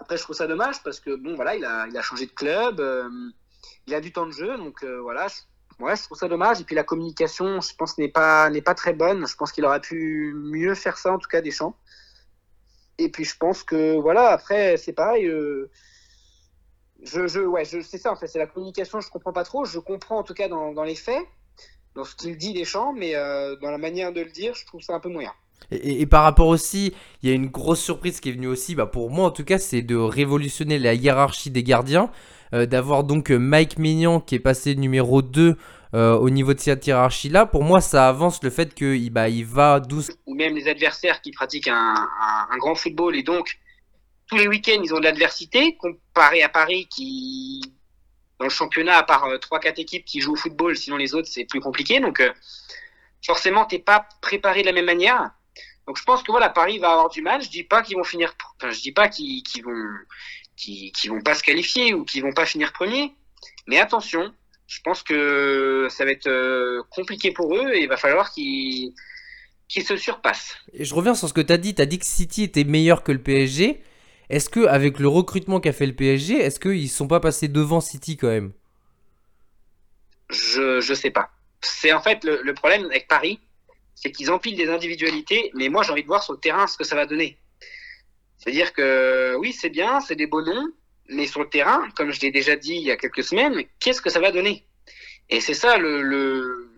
Après, 0.00 0.16
je 0.16 0.22
trouve 0.22 0.36
ça 0.36 0.46
dommage 0.46 0.82
parce 0.82 0.98
que 1.00 1.14
bon 1.14 1.34
voilà, 1.36 1.54
il 1.56 1.64
a, 1.64 1.86
il 1.88 1.96
a 1.96 2.02
changé 2.02 2.26
de 2.26 2.32
club, 2.32 2.80
euh, 2.80 3.08
il 3.86 3.94
a 3.94 4.00
du 4.00 4.12
temps 4.12 4.26
de 4.26 4.32
jeu, 4.32 4.56
donc 4.56 4.82
euh, 4.82 5.00
voilà, 5.02 5.28
je, 5.28 5.84
ouais, 5.84 5.96
je 5.96 6.02
trouve 6.04 6.18
ça 6.18 6.28
dommage. 6.28 6.60
Et 6.60 6.64
puis 6.64 6.74
la 6.74 6.84
communication, 6.84 7.60
je 7.60 7.74
pense 7.76 7.98
n'est 7.98 8.08
pas 8.08 8.50
n'est 8.50 8.62
pas 8.62 8.74
très 8.74 8.92
bonne. 8.94 9.26
Je 9.26 9.36
pense 9.36 9.52
qu'il 9.52 9.64
aurait 9.64 9.80
pu 9.80 10.32
mieux 10.34 10.74
faire 10.74 10.98
ça 10.98 11.12
en 11.12 11.18
tout 11.18 11.28
cas 11.28 11.40
Deschamps. 11.42 11.76
Et 12.98 13.10
puis 13.10 13.24
je 13.24 13.36
pense 13.36 13.62
que 13.62 13.96
voilà, 13.98 14.28
après 14.30 14.76
c'est 14.76 14.92
pareil. 14.92 15.26
euh, 15.26 15.70
je, 17.02 17.26
je, 17.26 17.40
ouais, 17.40 17.64
je, 17.64 17.80
c'est 17.80 17.98
ça 17.98 18.12
en 18.12 18.16
fait, 18.16 18.26
c'est 18.26 18.38
la 18.38 18.46
communication, 18.46 19.00
je 19.00 19.10
comprends 19.10 19.32
pas 19.32 19.44
trop. 19.44 19.64
Je 19.64 19.78
comprends 19.78 20.18
en 20.18 20.22
tout 20.22 20.34
cas 20.34 20.48
dans, 20.48 20.72
dans 20.72 20.84
les 20.84 20.94
faits, 20.96 21.26
dans 21.94 22.04
ce 22.04 22.14
qu'il 22.16 22.36
dit 22.36 22.52
Deschamps, 22.54 22.92
mais 22.92 23.14
dans 23.14 23.70
la 23.70 23.78
manière 23.78 24.12
de 24.12 24.20
le 24.22 24.30
dire, 24.30 24.54
je 24.54 24.66
trouve 24.66 24.82
ça 24.82 24.94
un 24.94 25.00
peu 25.00 25.08
moyen. 25.08 25.32
Et, 25.70 26.06
par 26.06 26.24
rapport 26.24 26.48
aussi, 26.48 26.92
il 27.22 27.28
y 27.28 27.32
a 27.32 27.34
une 27.34 27.46
grosse 27.46 27.80
surprise 27.80 28.20
qui 28.20 28.30
est 28.30 28.32
venue 28.32 28.48
aussi, 28.48 28.74
bah 28.74 28.86
pour 28.86 29.10
moi 29.10 29.26
en 29.26 29.30
tout 29.30 29.44
cas, 29.44 29.58
c'est 29.58 29.82
de 29.82 29.94
révolutionner 29.94 30.78
la 30.78 30.94
hiérarchie 30.94 31.50
des 31.50 31.62
gardiens, 31.62 32.10
euh, 32.54 32.66
d'avoir 32.66 33.04
donc 33.04 33.30
euh, 33.30 33.38
Mike 33.38 33.78
Maignan 33.78 34.20
qui 34.20 34.34
est 34.34 34.40
passé 34.40 34.74
numéro 34.74 35.22
2 35.22 35.56
euh, 35.92 36.16
au 36.16 36.30
niveau 36.30 36.54
de 36.54 36.60
cette 36.60 36.86
hiérarchie-là. 36.86 37.46
Pour 37.46 37.64
moi, 37.64 37.80
ça 37.80 38.08
avance 38.08 38.44
le 38.44 38.50
fait 38.50 38.74
qu'il 38.74 39.10
bah, 39.10 39.28
il 39.28 39.44
va 39.44 39.80
douce. 39.80 40.10
Ou 40.26 40.34
même 40.36 40.54
les 40.54 40.68
adversaires 40.68 41.20
qui 41.20 41.32
pratiquent 41.32 41.66
un, 41.66 42.06
grand 42.58 42.76
football 42.76 43.16
et 43.16 43.24
donc 43.24 43.58
tous 44.28 44.36
les 44.36 44.46
week-ends 44.46 44.80
ils 44.84 44.94
ont 44.94 44.98
de 44.98 45.04
l'adversité 45.04 45.76
comparé 45.76 46.42
à 46.42 46.48
Paris 46.48 46.86
qui 46.88 47.60
dans 48.38 48.46
le 48.46 48.50
championnat 48.50 48.98
à 48.98 49.02
part 49.02 49.24
euh, 49.24 49.38
trois 49.38 49.58
quatre 49.58 49.80
équipes 49.80 50.04
qui 50.04 50.20
jouent 50.20 50.34
au 50.34 50.36
football, 50.36 50.76
sinon 50.76 50.96
les 50.96 51.14
autres 51.14 51.28
c'est 51.28 51.44
plus 51.44 51.60
compliqué. 51.60 51.98
Donc 51.98 52.22
forcément 53.26 53.64
t'es 53.64 53.80
pas 53.80 54.06
préparé 54.20 54.60
de 54.60 54.66
la 54.66 54.72
même 54.72 54.86
manière. 54.86 55.32
Donc 55.90 55.98
je 55.98 56.04
pense 56.04 56.22
que 56.22 56.30
voilà 56.30 56.48
Paris 56.48 56.78
va 56.78 56.92
avoir 56.92 57.08
du 57.08 57.20
mal. 57.20 57.42
Je 57.42 57.48
dis 57.50 57.64
pas 57.64 57.82
qu'ils 57.82 57.96
vont 57.96 58.04
finir, 58.04 58.32
enfin 58.56 58.70
je 58.70 58.80
dis 58.80 58.92
pas 58.92 59.08
qu'ils 59.08 59.42
qu'ils 59.42 59.64
vont 59.64 59.74
qu'ils 60.54 61.10
vont 61.10 61.20
pas 61.20 61.34
se 61.34 61.42
qualifier 61.42 61.94
ou 61.94 62.04
qu'ils 62.04 62.22
vont 62.22 62.32
pas 62.32 62.46
finir 62.46 62.72
premier, 62.72 63.12
mais 63.66 63.80
attention, 63.80 64.32
je 64.68 64.78
pense 64.84 65.02
que 65.02 65.88
ça 65.90 66.04
va 66.04 66.12
être 66.12 66.28
euh, 66.28 66.84
compliqué 66.90 67.32
pour 67.32 67.56
eux 67.56 67.72
et 67.74 67.82
il 67.82 67.88
va 67.88 67.96
falloir 67.96 68.30
qu'ils 68.30 68.92
qu'ils 69.66 69.82
se 69.82 69.96
surpassent. 69.96 70.54
Et 70.74 70.84
je 70.84 70.94
reviens 70.94 71.16
sur 71.16 71.28
ce 71.28 71.32
que 71.32 71.40
tu 71.40 71.52
as 71.52 71.58
dit, 71.58 71.74
tu 71.74 71.82
as 71.82 71.86
dit 71.86 71.98
que 71.98 72.06
City 72.06 72.44
était 72.44 72.62
meilleur 72.62 73.02
que 73.02 73.10
le 73.10 73.20
PSG. 73.20 73.82
Est-ce 74.28 74.48
que 74.48 74.68
avec 74.68 75.00
le 75.00 75.08
recrutement 75.08 75.58
qu'a 75.58 75.72
fait 75.72 75.86
le 75.86 75.96
PSG, 75.96 76.38
est-ce 76.38 76.60
qu'ils 76.60 76.88
sont 76.88 77.08
pas 77.08 77.18
passés 77.18 77.48
devant 77.48 77.80
City 77.80 78.16
quand 78.16 78.28
même? 78.28 78.52
Je 80.28 80.80
je 80.80 80.94
sais 80.94 81.10
pas. 81.10 81.30
C'est 81.62 81.92
en 81.92 82.00
fait 82.00 82.22
le, 82.22 82.42
le 82.44 82.54
problème 82.54 82.84
avec 82.84 83.08
Paris, 83.08 83.40
c'est 84.00 84.10
qu'ils 84.12 84.30
empilent 84.30 84.56
des 84.56 84.70
individualités, 84.70 85.50
mais 85.54 85.68
moi 85.68 85.82
j'ai 85.82 85.92
envie 85.92 86.02
de 86.02 86.08
voir 86.08 86.22
sur 86.22 86.32
le 86.32 86.40
terrain 86.40 86.66
ce 86.66 86.76
que 86.78 86.84
ça 86.84 86.96
va 86.96 87.04
donner. 87.04 87.38
C'est-à-dire 88.38 88.72
que 88.72 89.36
oui, 89.38 89.52
c'est 89.52 89.68
bien, 89.68 90.00
c'est 90.00 90.16
des 90.16 90.26
beaux 90.26 90.42
noms, 90.42 90.72
mais 91.10 91.26
sur 91.26 91.40
le 91.40 91.48
terrain, 91.48 91.86
comme 91.96 92.10
je 92.10 92.20
l'ai 92.20 92.30
déjà 92.30 92.56
dit 92.56 92.74
il 92.74 92.82
y 92.82 92.90
a 92.90 92.96
quelques 92.96 93.22
semaines, 93.22 93.62
qu'est-ce 93.78 94.00
que 94.00 94.08
ça 94.08 94.18
va 94.18 94.32
donner? 94.32 94.64
Et 95.28 95.40
c'est 95.40 95.54
ça 95.54 95.76
le, 95.76 96.70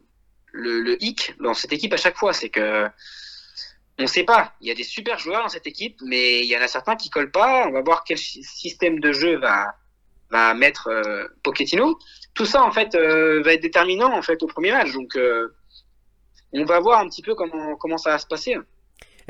hic 1.01 1.35
dans 1.41 1.55
cette 1.55 1.73
équipe 1.73 1.93
à 1.93 1.97
chaque 1.97 2.17
fois, 2.17 2.33
c'est 2.33 2.51
que 2.51 2.89
on 3.99 4.03
ne 4.03 4.09
sait 4.09 4.25
pas. 4.25 4.55
Il 4.61 4.67
y 4.67 4.71
a 4.73 4.75
des 4.75 4.83
super 4.83 5.19
joueurs 5.19 5.43
dans 5.43 5.49
cette 5.49 5.67
équipe, 5.67 6.01
mais 6.05 6.41
il 6.41 6.47
y 6.47 6.57
en 6.57 6.61
a 6.61 6.67
certains 6.67 6.97
qui 6.97 7.09
collent 7.09 7.31
pas. 7.31 7.69
On 7.69 7.73
va 7.73 7.83
voir 7.83 8.03
quel 8.05 8.19
système 8.19 8.99
de 8.99 9.13
jeu 9.13 9.39
va, 9.39 9.77
va 10.31 10.55
mettre 10.55 10.89
euh, 10.89 11.27
Pochettino. 11.45 11.99
Tout 12.35 12.47
ça, 12.47 12.63
en 12.63 12.73
fait, 12.73 12.95
euh, 12.95 13.43
va 13.43 13.53
être 13.53 13.63
déterminant 13.63 14.13
en 14.13 14.23
fait 14.23 14.43
au 14.43 14.47
premier 14.47 14.73
match. 14.73 14.93
Donc, 14.93 15.15
euh, 15.15 15.55
on 16.53 16.65
va 16.65 16.81
voir 16.81 17.01
un 17.01 17.09
petit 17.09 17.23
peu 17.23 17.35
comment, 17.35 17.77
comment 17.77 17.99
ça 17.99 18.11
va 18.11 18.19
se 18.19 18.27
passer. 18.27 18.57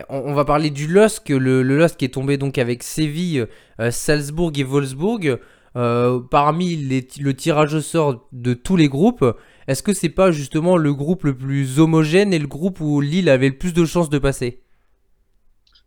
On, 0.09 0.33
va 0.33 0.45
parler 0.45 0.71
du 0.71 0.87
LOSC, 0.87 1.29
le, 1.29 1.63
le 1.63 1.77
LOSC 1.77 1.97
qui 1.99 2.05
est 2.07 2.15
tombé 2.15 2.39
donc 2.39 2.59
avec 2.59 2.83
Séville, 2.83 3.47
euh, 3.79 3.91
Salzbourg 3.91 4.53
et 4.57 4.65
Wolfsburg. 4.65 5.39
Euh, 5.75 6.21
parmi 6.31 6.77
les, 6.77 7.07
le 7.19 7.35
tirage 7.35 7.73
au 7.73 7.81
sort 7.81 8.29
de 8.33 8.53
tous 8.53 8.77
les 8.77 8.89
groupes, 8.89 9.25
est-ce 9.69 9.83
que 9.83 9.95
c'est 9.95 10.11
pas 10.11 10.31
justement 10.31 10.77
le 10.77 10.93
groupe 10.93 11.25
le 11.25 11.37
plus 11.37 11.79
homogène 11.79 12.35
et 12.35 12.39
le 12.39 12.47
groupe 12.47 12.81
où 12.81 13.01
Lille 13.01 13.31
avait 13.31 13.49
le 13.49 13.57
plus 13.57 13.73
de 13.73 13.87
chances 13.87 14.11
de 14.11 14.19
passer? 14.19 14.63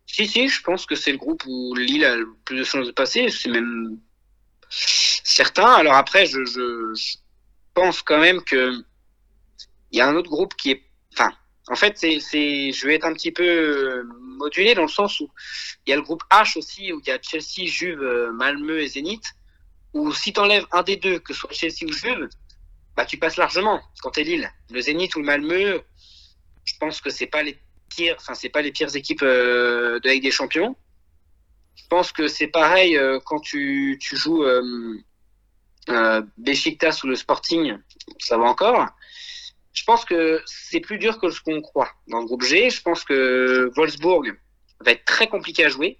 Si, 0.06 0.26
si, 0.26 0.48
je 0.48 0.62
pense 0.62 0.86
que 0.86 0.96
c'est 0.96 1.12
le 1.12 1.18
groupe 1.18 1.42
où 1.46 1.74
Lille 1.74 2.04
a 2.04 2.16
le 2.16 2.28
plus 2.44 2.58
de 2.58 2.64
chances 2.64 2.86
de 2.86 2.92
passer. 2.92 3.28
C'est 3.30 3.50
même 3.50 3.98
certain. 4.70 5.72
Alors 5.72 5.94
après, 5.94 6.26
je, 6.26 6.44
je 6.44 7.16
pense 7.74 8.02
quand 8.02 8.20
même 8.20 8.42
que 8.42 8.72
il 9.92 9.98
y 9.98 10.00
a 10.00 10.08
un 10.08 10.16
autre 10.16 10.30
groupe 10.30 10.54
qui 10.54 10.72
est, 10.72 10.82
en 11.68 11.74
fait, 11.74 11.98
c'est, 11.98 12.20
c'est, 12.20 12.72
je 12.72 12.86
vais 12.86 12.94
être 12.94 13.04
un 13.04 13.12
petit 13.12 13.32
peu 13.32 13.44
euh, 13.44 14.04
modulé 14.20 14.74
dans 14.74 14.82
le 14.82 14.88
sens 14.88 15.18
où 15.20 15.28
il 15.86 15.90
y 15.90 15.92
a 15.92 15.96
le 15.96 16.02
groupe 16.02 16.22
H 16.30 16.56
aussi, 16.58 16.92
où 16.92 17.00
il 17.00 17.08
y 17.08 17.10
a 17.10 17.18
Chelsea, 17.20 17.66
Juve, 17.66 18.02
euh, 18.02 18.32
Malmö 18.32 18.80
et 18.80 18.86
Zénith, 18.86 19.24
où 19.92 20.12
si 20.12 20.32
tu 20.32 20.40
enlèves 20.40 20.66
un 20.72 20.82
des 20.82 20.96
deux, 20.96 21.18
que 21.18 21.32
ce 21.32 21.40
soit 21.40 21.52
Chelsea 21.52 21.84
ou 21.84 21.92
Juve, 21.92 22.28
bah, 22.96 23.04
tu 23.04 23.18
passes 23.18 23.36
largement 23.36 23.82
quand 24.00 24.12
tu 24.12 24.20
es 24.20 24.24
Lille. 24.24 24.50
Le 24.70 24.80
Zénith 24.80 25.16
ou 25.16 25.20
le 25.20 25.24
Malmö, 25.24 25.80
je 26.64 26.74
pense 26.78 27.00
que 27.00 27.10
c'est 27.10 27.26
pas 27.26 27.42
les 27.42 27.58
pires, 27.88 28.16
enfin, 28.18 28.34
c'est 28.34 28.48
pas 28.48 28.62
les 28.62 28.72
pires 28.72 28.94
équipes 28.94 29.22
euh, 29.22 29.98
de 30.00 30.08
Ligue 30.08 30.22
des 30.22 30.30
Champions. 30.30 30.76
Je 31.74 31.86
pense 31.88 32.12
que 32.12 32.28
c'est 32.28 32.46
pareil 32.48 32.98
quand 33.26 33.38
tu, 33.38 33.98
tu 34.00 34.16
joues 34.16 34.44
euh, 35.88 36.22
Besiktas 36.36 37.00
ou 37.04 37.06
le 37.06 37.14
Sporting, 37.14 37.76
ça 38.18 38.36
va 38.36 38.44
encore 38.44 38.88
je 39.76 39.84
pense 39.84 40.04
que 40.04 40.42
c'est 40.46 40.80
plus 40.80 40.98
dur 40.98 41.20
que 41.20 41.30
ce 41.30 41.40
qu'on 41.40 41.60
croit 41.60 41.90
dans 42.08 42.18
le 42.18 42.24
groupe 42.24 42.42
G. 42.42 42.70
Je 42.70 42.80
pense 42.80 43.04
que 43.04 43.70
Wolfsburg 43.76 44.32
va 44.80 44.92
être 44.92 45.04
très 45.04 45.28
compliqué 45.28 45.66
à 45.66 45.68
jouer. 45.68 45.98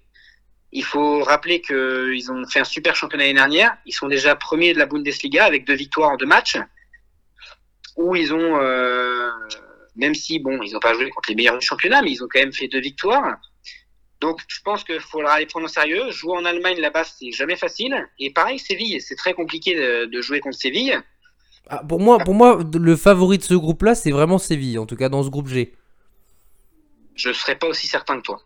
Il 0.71 0.83
faut 0.83 1.23
rappeler 1.23 1.61
qu'ils 1.61 2.31
ont 2.31 2.45
fait 2.47 2.59
un 2.59 2.65
super 2.65 2.95
championnat 2.95 3.25
l'année 3.25 3.35
dernière. 3.35 3.77
Ils 3.85 3.93
sont 3.93 4.07
déjà 4.07 4.35
premiers 4.35 4.73
de 4.73 4.79
la 4.79 4.87
Bundesliga 4.87 5.45
avec 5.45 5.65
deux 5.65 5.75
victoires 5.75 6.09
en 6.09 6.17
deux 6.17 6.25
matchs. 6.25 6.57
Où 7.95 8.15
ils 8.15 8.33
ont, 8.33 8.59
euh, 8.59 9.29
même 9.95 10.15
si 10.15 10.39
bon, 10.39 10.61
ils 10.63 10.73
n'ont 10.73 10.79
pas 10.79 10.93
joué 10.93 11.09
contre 11.09 11.29
les 11.29 11.35
meilleurs 11.35 11.57
du 11.57 11.65
championnat, 11.65 12.01
mais 12.01 12.11
ils 12.11 12.23
ont 12.23 12.27
quand 12.31 12.39
même 12.39 12.53
fait 12.53 12.67
deux 12.67 12.81
victoires. 12.81 13.37
Donc, 14.21 14.41
je 14.47 14.59
pense 14.63 14.83
qu'il 14.83 14.99
faudra 14.99 15.39
les 15.39 15.45
prendre 15.45 15.65
au 15.65 15.69
sérieux. 15.69 16.09
Jouer 16.09 16.35
en 16.35 16.45
Allemagne 16.45 16.79
là-bas, 16.79 17.03
c'est 17.03 17.31
jamais 17.31 17.55
facile. 17.55 17.95
Et 18.17 18.31
pareil, 18.33 18.57
Séville, 18.57 18.99
c'est 19.01 19.15
très 19.15 19.35
compliqué 19.35 19.75
de 19.75 20.21
jouer 20.21 20.39
contre 20.39 20.57
Séville. 20.57 20.99
Ah, 21.69 21.83
pour, 21.87 21.99
moi, 21.99 22.19
pour 22.19 22.33
moi, 22.33 22.59
le 22.73 22.95
favori 22.95 23.37
de 23.37 23.43
ce 23.43 23.53
groupe-là, 23.53 23.95
c'est 23.95 24.11
vraiment 24.11 24.37
Séville, 24.37 24.79
en 24.79 24.85
tout 24.85 24.95
cas 24.95 25.09
dans 25.09 25.23
ce 25.23 25.29
groupe 25.29 25.47
G. 25.47 25.73
Je 27.15 27.29
ne 27.29 27.33
serais 27.33 27.55
pas 27.55 27.67
aussi 27.67 27.87
certain 27.87 28.17
que 28.17 28.21
toi. 28.21 28.41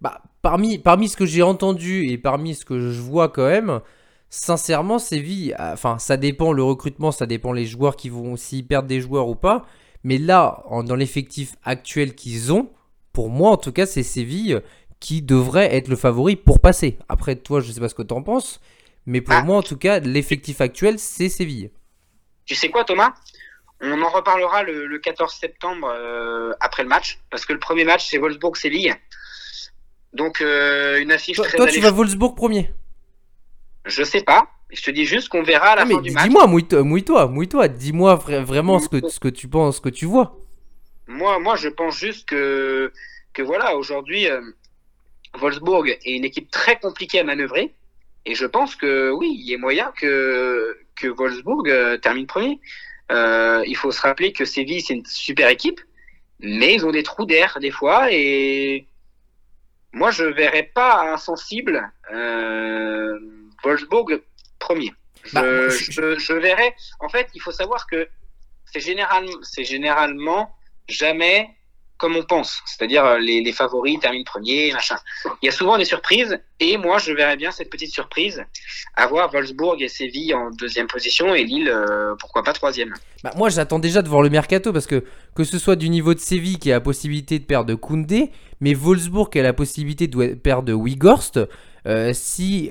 Bah, 0.00 0.20
parmi, 0.42 0.78
parmi 0.78 1.08
ce 1.08 1.16
que 1.16 1.26
j'ai 1.26 1.42
entendu 1.42 2.06
et 2.08 2.18
parmi 2.18 2.54
ce 2.54 2.64
que 2.64 2.90
je 2.90 3.00
vois 3.00 3.28
quand 3.28 3.46
même, 3.46 3.80
sincèrement, 4.28 4.98
Séville, 4.98 5.54
ah, 5.58 5.72
enfin, 5.72 5.98
ça 5.98 6.16
dépend 6.16 6.52
le 6.52 6.62
recrutement, 6.62 7.12
ça 7.12 7.26
dépend 7.26 7.52
les 7.52 7.66
joueurs 7.66 7.96
qui 7.96 8.08
vont, 8.08 8.36
s'ils 8.36 8.66
perdent 8.66 8.86
des 8.86 9.00
joueurs 9.00 9.28
ou 9.28 9.34
pas. 9.34 9.64
Mais 10.02 10.18
là, 10.18 10.62
dans 10.84 10.96
l'effectif 10.96 11.56
actuel 11.64 12.14
qu'ils 12.14 12.52
ont, 12.52 12.70
pour 13.12 13.30
moi 13.30 13.50
en 13.52 13.56
tout 13.56 13.72
cas, 13.72 13.86
c'est 13.86 14.02
Séville 14.02 14.60
qui 15.00 15.22
devrait 15.22 15.74
être 15.74 15.88
le 15.88 15.96
favori 15.96 16.36
pour 16.36 16.60
passer. 16.60 16.98
Après, 17.08 17.36
toi, 17.36 17.60
je 17.60 17.68
ne 17.68 17.72
sais 17.72 17.80
pas 17.80 17.88
ce 17.88 17.94
que 17.94 18.02
tu 18.02 18.14
en 18.14 18.22
penses, 18.22 18.60
mais 19.06 19.22
pour 19.22 19.34
ah. 19.34 19.42
moi 19.42 19.56
en 19.56 19.62
tout 19.62 19.78
cas, 19.78 20.00
l'effectif 20.00 20.60
actuel, 20.60 20.98
c'est 20.98 21.30
Séville. 21.30 21.70
Tu 22.46 22.54
sais 22.54 22.68
quoi, 22.68 22.84
Thomas? 22.84 23.14
On 23.80 24.00
en 24.02 24.08
reparlera 24.08 24.62
le, 24.62 24.98
14 24.98 25.34
septembre 25.34 25.92
euh, 25.94 26.52
après 26.60 26.82
le 26.82 26.88
match, 26.88 27.18
parce 27.30 27.44
que 27.44 27.52
le 27.52 27.58
premier 27.58 27.84
match, 27.84 28.06
c'est 28.08 28.18
Wolfsburg-Séville. 28.18 28.94
Donc, 30.12 30.40
euh, 30.40 31.00
une 31.00 31.12
affiche 31.12 31.36
toi, 31.36 31.46
très 31.46 31.56
Toi, 31.56 31.66
tu 31.66 31.80
vas 31.80 31.90
Wolfsburg 31.90 32.34
premier 32.36 32.70
Je 33.84 34.02
sais 34.04 34.22
pas. 34.22 34.48
Je 34.70 34.82
te 34.82 34.90
dis 34.90 35.04
juste 35.04 35.28
qu'on 35.28 35.42
verra 35.42 35.70
à 35.70 35.76
la 35.76 35.82
ah, 35.82 35.86
fin 35.86 36.00
du 36.00 36.10
match. 36.10 36.24
Dis-moi, 36.24 36.46
mouille-toi, 36.46 37.26
mouille-toi. 37.28 37.68
Dis-moi 37.68 38.14
vraiment 38.14 38.78
ce 38.78 38.88
que, 38.88 39.08
ce 39.08 39.20
que 39.20 39.28
tu 39.28 39.48
penses, 39.48 39.76
ce 39.76 39.80
que 39.80 39.88
tu 39.88 40.06
vois. 40.06 40.38
Moi, 41.06 41.38
moi, 41.38 41.56
je 41.56 41.68
pense 41.68 41.98
juste 41.98 42.26
que, 42.28 42.92
que 43.32 43.42
voilà, 43.42 43.76
aujourd'hui, 43.76 44.28
euh, 44.28 44.40
Wolfsburg 45.34 45.88
est 45.88 46.16
une 46.16 46.24
équipe 46.24 46.50
très 46.50 46.78
compliquée 46.78 47.20
à 47.20 47.24
manœuvrer. 47.24 47.74
Et 48.24 48.34
je 48.34 48.46
pense 48.46 48.74
que 48.74 49.10
oui, 49.10 49.36
il 49.38 49.46
y 49.46 49.54
a 49.54 49.58
moyen 49.58 49.92
que, 49.96 50.78
que 50.96 51.08
Wolfsburg 51.08 51.68
euh, 51.68 51.96
termine 51.98 52.26
premier. 52.26 52.60
Euh, 53.12 53.62
il 53.66 53.76
faut 53.76 53.92
se 53.92 54.00
rappeler 54.00 54.32
que 54.32 54.44
Séville, 54.44 54.80
c'est 54.80 54.94
une 54.94 55.06
super 55.06 55.48
équipe, 55.48 55.80
mais 56.40 56.74
ils 56.74 56.86
ont 56.86 56.92
des 56.92 57.02
trous 57.02 57.26
d'air 57.26 57.58
des 57.60 57.70
fois. 57.70 58.08
Et 58.10 58.86
moi, 59.92 60.10
je 60.10 60.24
ne 60.24 60.32
verrais 60.32 60.70
pas 60.74 61.12
insensible 61.12 61.90
euh, 62.12 63.18
Wolfsburg 63.62 64.22
premier. 64.58 64.92
Je, 65.24 65.34
bah, 65.34 65.68
je... 65.68 66.18
je, 66.18 66.32
verrais. 66.32 66.74
En 67.00 67.08
fait, 67.08 67.28
il 67.34 67.40
faut 67.40 67.52
savoir 67.52 67.86
que 67.86 68.08
c'est 68.64 68.80
généralement 69.64 70.56
jamais 70.88 71.48
comme 71.96 72.16
on 72.16 72.22
pense, 72.22 72.60
c'est-à-dire 72.66 73.04
euh, 73.04 73.18
les, 73.18 73.52
favoris 73.52 73.98
terminent 74.00 74.24
premier, 74.24 74.72
machin. 74.72 74.96
Il 75.42 75.46
y 75.46 75.48
a 75.48 75.52
souvent 75.52 75.78
des 75.78 75.84
surprises, 75.84 76.38
et 76.58 76.76
moi 76.76 76.98
je 76.98 77.12
verrais 77.12 77.36
bien 77.36 77.50
cette 77.50 77.70
petite 77.70 77.92
surprise, 77.92 78.44
avoir 78.96 79.30
Wolfsburg 79.30 79.80
et 79.80 79.88
Séville 79.88 80.34
en 80.34 80.50
deuxième 80.50 80.88
position 80.88 81.34
et 81.34 81.44
Lille, 81.44 81.68
euh, 81.68 82.14
pourquoi 82.18 82.42
pas 82.42 82.52
troisième. 82.52 82.92
Bah, 83.22 83.32
moi 83.36 83.48
j'attends 83.48 83.78
déjà 83.78 84.02
de 84.02 84.08
voir 84.08 84.22
le 84.22 84.30
mercato 84.30 84.72
parce 84.72 84.86
que 84.86 85.04
que 85.34 85.44
ce 85.44 85.58
soit 85.58 85.76
du 85.76 85.88
niveau 85.88 86.14
de 86.14 86.18
Séville 86.18 86.58
qui 86.58 86.72
a 86.72 86.74
la 86.74 86.80
possibilité 86.80 87.38
de 87.38 87.44
perdre 87.44 87.74
Koundé, 87.74 88.30
mais 88.60 88.74
Wolfsburg 88.74 89.30
qui 89.30 89.38
a 89.38 89.42
la 89.42 89.52
possibilité 89.52 90.08
de 90.08 90.34
perdre 90.34 90.72
Wigorst, 90.72 91.40
euh, 91.86 92.10
si 92.12 92.70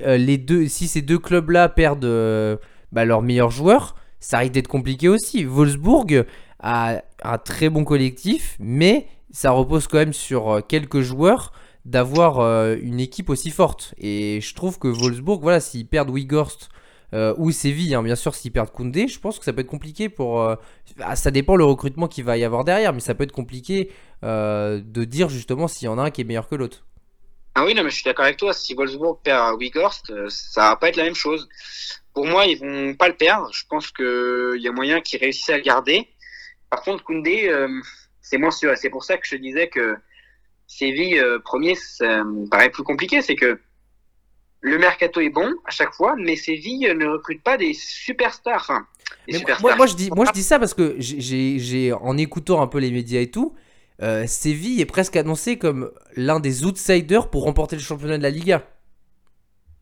si 0.68 0.88
ces 0.88 1.02
deux 1.02 1.18
clubs-là 1.18 1.70
perdent 1.70 2.60
bah, 2.92 3.04
leurs 3.04 3.22
meilleurs 3.22 3.50
joueurs, 3.50 3.94
ça 4.20 4.38
risque 4.38 4.52
d'être 4.52 4.68
compliqué 4.68 5.08
aussi. 5.08 5.44
Wolfsburg 5.44 6.24
a 6.64 7.02
un 7.22 7.38
très 7.38 7.68
bon 7.68 7.84
collectif, 7.84 8.56
mais 8.58 9.06
ça 9.30 9.50
repose 9.50 9.86
quand 9.86 9.98
même 9.98 10.14
sur 10.14 10.50
euh, 10.50 10.60
quelques 10.60 11.00
joueurs 11.00 11.52
d'avoir 11.84 12.40
euh, 12.40 12.76
une 12.80 13.00
équipe 13.00 13.28
aussi 13.28 13.50
forte. 13.50 13.94
Et 13.98 14.40
je 14.40 14.54
trouve 14.54 14.78
que 14.78 14.88
Wolfsburg, 14.88 15.42
voilà, 15.42 15.60
s'ils 15.60 15.86
perdent 15.86 16.08
Wigorst 16.08 16.70
euh, 17.12 17.34
ou 17.36 17.50
Séville, 17.50 17.94
hein, 17.94 18.02
bien 18.02 18.16
sûr, 18.16 18.34
s'ils 18.34 18.50
perdent 18.50 18.70
Koundé, 18.70 19.08
je 19.08 19.20
pense 19.20 19.38
que 19.38 19.44
ça 19.44 19.52
peut 19.52 19.60
être 19.60 19.66
compliqué 19.66 20.08
pour. 20.08 20.40
Ah, 21.00 21.16
ça 21.16 21.30
dépend 21.30 21.56
le 21.56 21.64
recrutement 21.64 22.08
qu'il 22.08 22.24
va 22.24 22.38
y 22.38 22.44
avoir 22.44 22.64
derrière, 22.64 22.94
mais 22.94 23.00
ça 23.00 23.14
peut 23.14 23.24
être 23.24 23.32
compliqué 23.32 23.90
de 24.22 25.04
dire 25.04 25.28
justement 25.28 25.68
s'il 25.68 25.84
y 25.84 25.88
en 25.88 25.98
a 25.98 26.04
un 26.04 26.10
qui 26.10 26.22
est 26.22 26.24
meilleur 26.24 26.48
que 26.48 26.54
l'autre. 26.54 26.86
Ah 27.54 27.64
oui, 27.64 27.74
non, 27.74 27.84
mais 27.84 27.90
je 27.90 27.96
suis 27.96 28.04
d'accord 28.04 28.24
avec 28.24 28.38
toi. 28.38 28.52
Si 28.52 28.74
Wolfsburg 28.74 29.20
perd 29.22 29.56
Wigorst, 29.60 30.12
ça 30.28 30.70
va 30.70 30.76
pas 30.76 30.88
être 30.88 30.96
la 30.96 31.04
même 31.04 31.14
chose. 31.14 31.48
Pour 32.14 32.26
moi, 32.26 32.46
ils 32.46 32.58
vont 32.58 32.94
pas 32.94 33.08
le 33.08 33.16
perdre. 33.16 33.50
Je 33.52 33.64
pense 33.68 33.90
qu'il 33.90 34.60
y 34.60 34.66
a 34.66 34.72
moyen 34.72 35.00
qu'ils 35.00 35.20
réussissent 35.20 35.50
à 35.50 35.56
le 35.58 35.62
garder. 35.62 36.08
Par 36.70 36.82
contre, 36.82 37.04
Koundé 37.04 37.50
c'est 38.24 38.38
moins 38.38 38.50
sûr. 38.50 38.72
Et 38.72 38.76
c'est 38.76 38.90
pour 38.90 39.04
ça 39.04 39.16
que 39.16 39.26
je 39.28 39.36
disais 39.36 39.68
que 39.68 39.96
Séville 40.66 41.20
euh, 41.20 41.38
premier, 41.38 41.76
ça 41.76 42.24
me 42.24 42.48
paraît 42.48 42.70
plus 42.70 42.82
compliqué. 42.82 43.22
C'est 43.22 43.36
que 43.36 43.60
le 44.60 44.78
mercato 44.78 45.20
est 45.20 45.28
bon 45.28 45.52
à 45.66 45.70
chaque 45.70 45.92
fois, 45.92 46.16
mais 46.18 46.34
Séville 46.34 46.92
ne 46.96 47.06
recrute 47.06 47.42
pas 47.42 47.58
des 47.58 47.74
superstars. 47.74 48.62
Enfin, 48.62 48.86
Moi, 49.76 49.86
je 49.86 49.94
dis, 49.94 50.10
moi, 50.10 50.24
je 50.24 50.32
dis 50.32 50.42
ça 50.42 50.58
parce 50.58 50.72
que 50.72 50.96
j'ai, 50.98 51.92
en 51.92 52.16
écoutant 52.16 52.62
un 52.62 52.66
peu 52.66 52.78
les 52.78 52.90
médias 52.90 53.20
et 53.20 53.30
tout, 53.30 53.54
euh, 54.02 54.26
Séville 54.26 54.80
est 54.80 54.86
presque 54.86 55.16
annoncé 55.16 55.58
comme 55.58 55.92
l'un 56.16 56.40
des 56.40 56.64
outsiders 56.64 57.28
pour 57.28 57.44
remporter 57.44 57.76
le 57.76 57.82
championnat 57.82 58.16
de 58.16 58.22
la 58.22 58.30
Liga. 58.30 58.66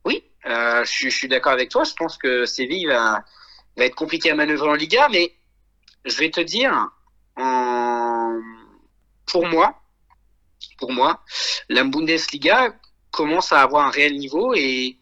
Oui, 0.05 0.25
euh, 0.47 0.85
je, 0.85 1.09
suis 1.09 1.29
d'accord 1.29 1.53
avec 1.53 1.71
toi. 1.71 1.85
Je 1.85 1.95
pense 1.95 2.19
que 2.19 2.45
Séville 2.45 2.87
va, 2.87 3.25
va 3.77 3.85
être 3.85 3.95
compliqué 3.95 4.33
à 4.33 4.35
manœuvrer 4.35 4.69
en 4.69 4.75
Liga, 4.75 5.07
mais 5.13 5.33
je 6.05 6.17
vais 6.19 6.31
te 6.31 6.41
dire, 6.41 6.91
en... 7.37 8.41
pour 9.27 9.47
moi, 9.47 9.79
pour 10.79 10.93
moi, 10.93 11.21
la 11.69 11.85
Bundesliga 11.85 12.75
commence 13.11 13.53
à 13.53 13.63
avoir 13.63 13.87
un 13.87 13.91
réel 13.91 14.17
niveau 14.17 14.55
et 14.55 14.99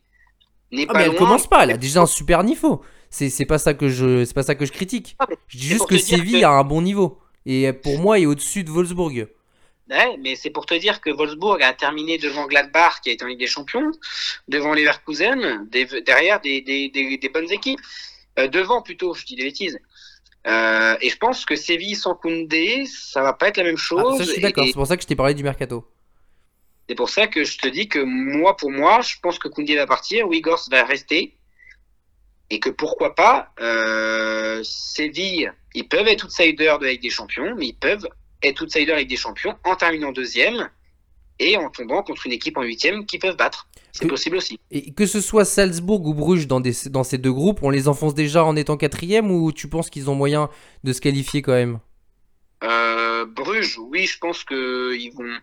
n'est 0.72 0.86
ah, 0.88 0.92
pas 0.92 0.98
mais 0.98 1.04
elle 1.06 1.16
commence 1.16 1.46
pas, 1.46 1.64
elle 1.64 1.72
a 1.72 1.76
déjà 1.76 2.02
un 2.02 2.06
super 2.06 2.44
niveau. 2.44 2.82
C'est 3.10 3.46
pas 3.46 3.58
ça 3.58 3.74
que 3.74 3.88
je 3.88 4.24
c'est 4.24 4.34
pas 4.34 4.44
ça 4.44 4.54
que 4.54 4.64
je 4.64 4.72
critique. 4.72 5.16
Ah, 5.18 5.26
je 5.48 5.58
dis 5.58 5.66
juste 5.66 5.86
que 5.86 5.98
Séville 5.98 6.44
a 6.44 6.50
un 6.50 6.64
bon 6.64 6.80
niveau 6.80 7.18
et 7.44 7.72
pour 7.72 7.98
moi 7.98 8.18
est 8.18 8.26
au-dessus 8.26 8.62
de 8.62 8.70
Wolfsburg. 8.70 9.28
Ouais, 9.90 10.16
mais 10.20 10.36
c'est 10.36 10.50
pour 10.50 10.66
te 10.66 10.74
dire 10.74 11.00
que 11.00 11.10
Wolfsburg 11.10 11.60
a 11.62 11.72
terminé 11.72 12.16
devant 12.16 12.46
Gladbach 12.46 13.00
qui 13.02 13.10
est 13.10 13.22
en 13.24 13.26
Ligue 13.26 13.40
des 13.40 13.48
Champions, 13.48 13.90
devant 14.46 14.72
Leverkusen, 14.72 15.68
derrière 15.68 16.40
des, 16.40 16.60
des, 16.60 16.88
des, 17.18 17.28
bonnes 17.28 17.50
équipes, 17.50 17.80
euh, 18.38 18.46
devant 18.46 18.82
plutôt, 18.82 19.14
je 19.14 19.24
dis 19.24 19.34
des 19.34 19.42
bêtises, 19.42 19.80
euh, 20.46 20.96
et 21.00 21.10
je 21.10 21.16
pense 21.16 21.44
que 21.44 21.54
Séville 21.54 21.96
sans 21.96 22.14
Koundé, 22.14 22.84
ça 22.86 23.22
va 23.22 23.32
pas 23.32 23.48
être 23.48 23.58
la 23.58 23.64
même 23.64 23.76
chose. 23.76 24.18
Ah, 24.20 24.24
je 24.24 24.30
suis 24.30 24.40
d'accord, 24.40 24.64
c'est 24.66 24.72
pour 24.72 24.86
ça 24.86 24.96
que 24.96 25.02
je 25.02 25.06
t'ai 25.06 25.16
parlé 25.16 25.34
du 25.34 25.42
mercato. 25.42 25.86
C'est 26.88 26.94
pour 26.94 27.10
ça 27.10 27.26
que 27.26 27.44
je 27.44 27.58
te 27.58 27.68
dis 27.68 27.88
que 27.88 28.00
moi, 28.00 28.56
pour 28.56 28.70
moi, 28.70 29.00
je 29.02 29.14
pense 29.22 29.38
que 29.38 29.48
Koundé 29.48 29.76
va 29.76 29.86
partir, 29.86 30.26
Wigors 30.28 30.64
va 30.70 30.84
rester. 30.84 31.36
Et 32.52 32.58
que 32.58 32.70
pourquoi 32.70 33.14
pas, 33.14 33.52
euh, 33.60 34.60
Séville, 34.64 35.52
ils 35.74 35.86
peuvent 35.86 36.08
être 36.08 36.24
outsiders 36.24 36.80
de 36.80 36.86
la 36.86 36.92
Ligue 36.92 37.02
des 37.02 37.10
Champions, 37.10 37.54
mais 37.56 37.68
ils 37.68 37.76
peuvent 37.76 38.08
être 38.42 38.64
outsider 38.64 38.90
avec 38.90 39.06
des 39.06 39.16
champions 39.16 39.56
en 39.64 39.76
terminant 39.76 40.10
deuxième 40.10 40.68
et 41.40 41.56
en 41.56 41.70
tombant 41.70 42.02
contre 42.02 42.26
une 42.26 42.32
équipe 42.32 42.56
en 42.56 42.62
huitième 42.62 43.06
qui 43.06 43.18
peuvent 43.18 43.36
battre. 43.36 43.66
C'est 43.92 44.06
possible 44.06 44.36
aussi. 44.36 44.60
Et 44.70 44.92
que 44.92 45.06
ce 45.06 45.20
soit 45.20 45.44
Salzbourg 45.44 46.06
ou 46.06 46.14
Bruges 46.14 46.46
dans, 46.46 46.60
des, 46.60 46.72
dans 46.86 47.02
ces 47.02 47.18
deux 47.18 47.32
groupes, 47.32 47.60
on 47.62 47.70
les 47.70 47.88
enfonce 47.88 48.14
déjà 48.14 48.44
en 48.44 48.54
étant 48.54 48.76
quatrième 48.76 49.30
ou 49.32 49.50
tu 49.50 49.68
penses 49.68 49.90
qu'ils 49.90 50.08
ont 50.10 50.14
moyen 50.14 50.48
de 50.84 50.92
se 50.92 51.00
qualifier 51.00 51.42
quand 51.42 51.52
même? 51.52 51.80
Euh, 52.62 53.24
Bruges, 53.24 53.78
oui, 53.78 54.06
je 54.06 54.18
pense 54.18 54.44
qu'ils 54.44 55.12
vont. 55.12 55.34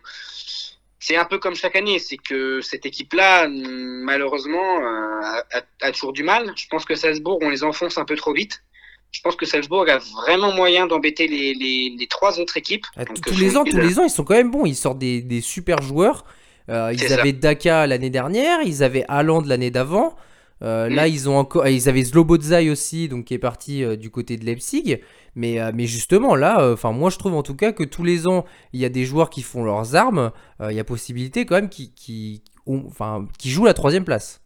C'est 1.00 1.16
un 1.16 1.24
peu 1.24 1.38
comme 1.38 1.54
chaque 1.54 1.76
année, 1.76 1.98
c'est 1.98 2.16
que 2.16 2.60
cette 2.60 2.86
équipe-là, 2.86 3.48
malheureusement, 3.48 4.80
euh, 4.80 5.60
a, 5.82 5.92
toujours 5.92 6.12
du 6.12 6.22
mal. 6.22 6.52
Je 6.56 6.66
pense 6.68 6.84
que 6.84 6.94
Salzbourg, 6.94 7.38
on 7.42 7.50
les 7.50 7.64
enfonce 7.64 7.98
un 7.98 8.04
peu 8.04 8.16
trop 8.16 8.32
vite. 8.32 8.62
Je 9.10 9.20
pense 9.22 9.36
que 9.36 9.46
Salzbourg 9.46 9.88
a 9.88 9.98
vraiment 9.98 10.52
moyen 10.52 10.86
d'embêter 10.86 11.26
les, 11.28 11.54
les, 11.54 12.06
trois 12.08 12.38
autres 12.38 12.56
équipes. 12.56 12.84
Ah, 12.96 13.04
tous 13.04 13.38
les 13.38 13.56
ans, 13.56 13.64
tous 13.64 13.78
les 13.78 13.98
ans, 13.98 14.04
ils 14.04 14.10
sont 14.10 14.24
quand 14.24 14.34
même 14.34 14.50
bons. 14.50 14.66
Ils 14.66 14.76
sortent 14.76 14.98
des, 14.98 15.22
des 15.22 15.40
super 15.40 15.80
joueurs. 15.82 16.24
Euh, 16.68 16.92
ils 16.92 17.12
avaient 17.12 17.32
Daka 17.32 17.86
l'année 17.86 18.10
dernière, 18.10 18.60
ils 18.62 18.82
avaient 18.82 19.04
Haaland 19.08 19.42
l'année 19.42 19.70
d'avant. 19.70 20.16
Euh, 20.62 20.88
là, 20.88 21.08
mm. 21.08 21.12
ils 21.12 21.28
ont 21.28 21.38
encore, 21.38 21.68
ils 21.68 21.88
avaient 21.88 22.02
Zlobozai 22.02 22.68
aussi, 22.68 23.08
donc 23.08 23.26
qui 23.26 23.34
est 23.34 23.38
parti 23.38 23.84
euh, 23.84 23.96
du 23.96 24.10
côté 24.10 24.36
de 24.36 24.44
Leipzig. 24.44 24.98
Mais, 25.34 25.58
mais 25.72 25.86
justement, 25.86 26.34
là, 26.34 26.72
enfin, 26.72 26.90
moi, 26.90 27.10
je 27.10 27.18
trouve 27.18 27.34
en 27.34 27.44
tout 27.44 27.54
cas 27.54 27.70
que 27.70 27.84
tous 27.84 28.02
les 28.02 28.26
ans, 28.26 28.44
il 28.72 28.80
y 28.80 28.84
a 28.84 28.88
des 28.88 29.04
joueurs 29.04 29.30
qui 29.30 29.42
font 29.42 29.62
leurs 29.62 29.94
armes. 29.94 30.32
Il 30.60 30.74
y 30.74 30.80
a 30.80 30.84
possibilité 30.84 31.46
quand 31.46 31.54
même 31.54 31.68
qui, 31.68 31.94
qui, 31.94 32.42
enfin, 32.66 33.28
qui 33.38 33.50
jouent 33.50 33.66
la 33.66 33.74
troisième 33.74 34.04
place. 34.04 34.40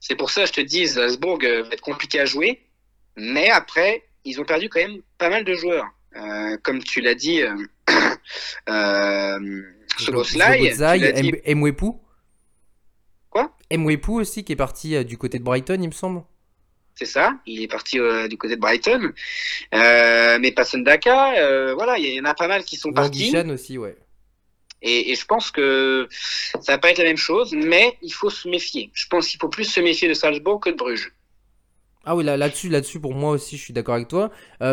C'est 0.00 0.16
pour 0.16 0.30
ça, 0.30 0.44
je 0.44 0.52
te 0.52 0.60
dis, 0.60 0.88
Salzbourg 0.88 1.38
va 1.40 1.72
être 1.72 1.82
compliqué 1.82 2.18
à 2.18 2.24
jouer. 2.24 2.60
Mais 3.16 3.50
après, 3.50 4.04
ils 4.24 4.40
ont 4.40 4.44
perdu 4.44 4.68
quand 4.68 4.80
même 4.80 5.00
pas 5.18 5.28
mal 5.28 5.44
de 5.44 5.54
joueurs. 5.54 5.86
comme 6.62 6.82
tu 6.82 7.00
l'as 7.00 7.14
dit, 7.14 7.42
euh, 7.42 7.56
Soloslai. 9.98 10.74
Mwepu 11.54 11.92
Quoi? 13.30 13.50
Mwepu 13.70 14.12
aussi 14.12 14.44
qui 14.44 14.52
est 14.52 14.56
parti 14.56 14.94
euh, 14.94 15.04
du 15.04 15.16
côté 15.16 15.38
de 15.38 15.44
Brighton, 15.44 15.78
il 15.80 15.88
me 15.88 15.92
semble. 15.92 16.22
C'est 16.94 17.06
ça, 17.06 17.38
il 17.46 17.62
est 17.62 17.68
parti 17.68 17.98
euh, 17.98 18.28
du 18.28 18.36
côté 18.36 18.56
de 18.56 18.60
Brighton. 18.60 19.12
Euh, 19.74 20.38
mais 20.38 20.52
pas 20.52 20.64
Daka, 20.74 21.74
voilà, 21.74 21.96
il 21.98 22.14
y, 22.14 22.20
en 22.20 22.24
a 22.24 22.34
pas 22.34 22.48
mal 22.48 22.64
qui 22.64 22.76
sont 22.76 22.92
partis. 22.92 23.34
aussi, 23.50 23.78
ouais. 23.78 23.96
Et, 24.82 25.14
je 25.14 25.24
pense 25.24 25.50
que 25.50 26.08
ça 26.60 26.72
va 26.72 26.78
pas 26.78 26.90
être 26.90 26.98
la 26.98 27.04
même 27.04 27.16
chose, 27.16 27.54
mais 27.54 27.96
il 28.02 28.12
faut 28.12 28.30
se 28.30 28.48
méfier. 28.48 28.90
Je 28.92 29.06
pense 29.06 29.28
qu'il 29.28 29.40
faut 29.40 29.48
plus 29.48 29.64
se 29.64 29.80
méfier 29.80 30.08
de 30.08 30.14
Salzbourg 30.14 30.60
que 30.60 30.70
de 30.70 30.76
Bruges. 30.76 31.12
Ah 32.04 32.16
oui, 32.16 32.24
là, 32.24 32.36
là-dessus, 32.36 32.68
là-dessus, 32.68 33.00
pour 33.00 33.14
moi 33.14 33.30
aussi, 33.30 33.56
je 33.56 33.62
suis 33.62 33.72
d'accord 33.72 33.94
avec 33.94 34.08
toi. 34.08 34.30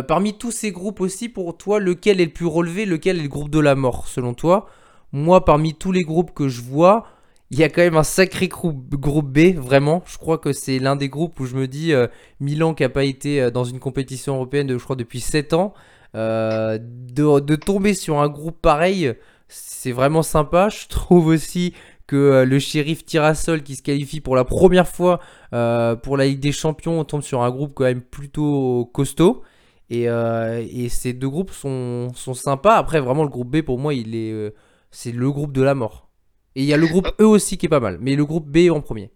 parmi 0.07 0.33
tous 0.33 0.51
ces 0.51 0.71
groupes 0.71 0.99
aussi, 1.01 1.29
pour 1.29 1.57
toi, 1.57 1.79
lequel 1.79 2.19
est 2.21 2.25
le 2.25 2.31
plus 2.31 2.47
relevé, 2.47 2.85
lequel 2.85 3.19
est 3.19 3.23
le 3.23 3.29
groupe 3.29 3.49
de 3.49 3.59
la 3.59 3.75
mort, 3.75 4.07
selon 4.07 4.33
toi? 4.33 4.67
Moi, 5.11 5.45
parmi 5.45 5.75
tous 5.75 5.91
les 5.91 6.01
groupes 6.01 6.33
que 6.33 6.47
je 6.47 6.61
vois, 6.61 7.07
il 7.51 7.57
y 7.57 7.63
a 7.63 7.69
quand 7.69 7.81
même 7.81 7.97
un 7.97 8.03
sacré 8.03 8.47
groupe, 8.47 8.77
B, 8.77 9.55
vraiment. 9.55 10.03
Je 10.05 10.17
crois 10.17 10.37
que 10.37 10.53
c'est 10.53 10.77
l'un 10.77 10.95
des 10.95 11.09
groupes 11.09 11.39
où 11.39 11.45
je 11.45 11.55
me 11.55 11.67
dis 11.67 11.93
euh, 11.93 12.07
Milan 12.39 12.75
qui 12.75 12.83
n'a 12.83 12.89
pas 12.89 13.03
été 13.03 13.41
euh, 13.41 13.49
dans 13.49 13.63
une 13.63 13.79
compétition 13.79 14.35
européenne, 14.35 14.69
je 14.69 14.83
crois, 14.83 14.95
depuis 14.95 15.19
7 15.19 15.53
ans. 15.53 15.73
Euh, 16.15 16.77
de, 16.79 17.55
tomber 17.55 17.93
sur 17.93 18.19
un 18.19 18.29
groupe 18.29 18.61
pareil, 18.61 19.13
c'est 19.47 19.91
vraiment 19.91 20.21
sympa. 20.21 20.69
Je 20.69 20.87
trouve 20.87 21.27
aussi 21.27 21.73
que 22.09 22.43
le 22.43 22.59
shérif 22.59 23.05
Tirassol 23.05 23.63
qui 23.63 23.75
se 23.75 23.83
qualifie 23.83 24.21
pour 24.21 24.35
la 24.35 24.45
première 24.45 24.87
fois 24.87 25.19
pour 25.51 26.17
la 26.17 26.25
Ligue 26.25 26.39
des 26.39 26.51
Champions, 26.51 26.99
on 26.99 27.03
tombe 27.03 27.21
sur 27.21 27.41
un 27.41 27.51
groupe 27.51 27.73
quand 27.75 27.85
même 27.85 28.01
plutôt 28.01 28.89
costaud. 28.93 29.43
Et, 29.89 30.03
et 30.03 30.89
ces 30.89 31.13
deux 31.13 31.29
groupes 31.29 31.51
sont, 31.51 32.09
sont, 32.13 32.33
sympas. 32.33 32.75
Après, 32.75 32.99
vraiment, 32.99 33.23
le 33.23 33.29
groupe 33.29 33.49
B, 33.49 33.61
pour 33.61 33.79
moi, 33.79 33.93
il 33.93 34.15
est 34.15 34.53
c'est 34.91 35.11
le 35.11 35.31
groupe 35.31 35.51
de 35.51 35.61
la 35.61 35.75
mort. 35.75 36.09
Et 36.55 36.61
il 36.61 36.65
y 36.65 36.73
a 36.73 36.77
le 36.77 36.87
groupe 36.87 37.07
E 37.19 37.23
aussi 37.23 37.57
qui 37.57 37.67
est 37.67 37.69
pas 37.69 37.79
mal, 37.79 37.97
mais 38.01 38.15
le 38.15 38.25
groupe 38.25 38.47
B 38.47 38.71
en 38.71 38.81
premier. 38.81 39.11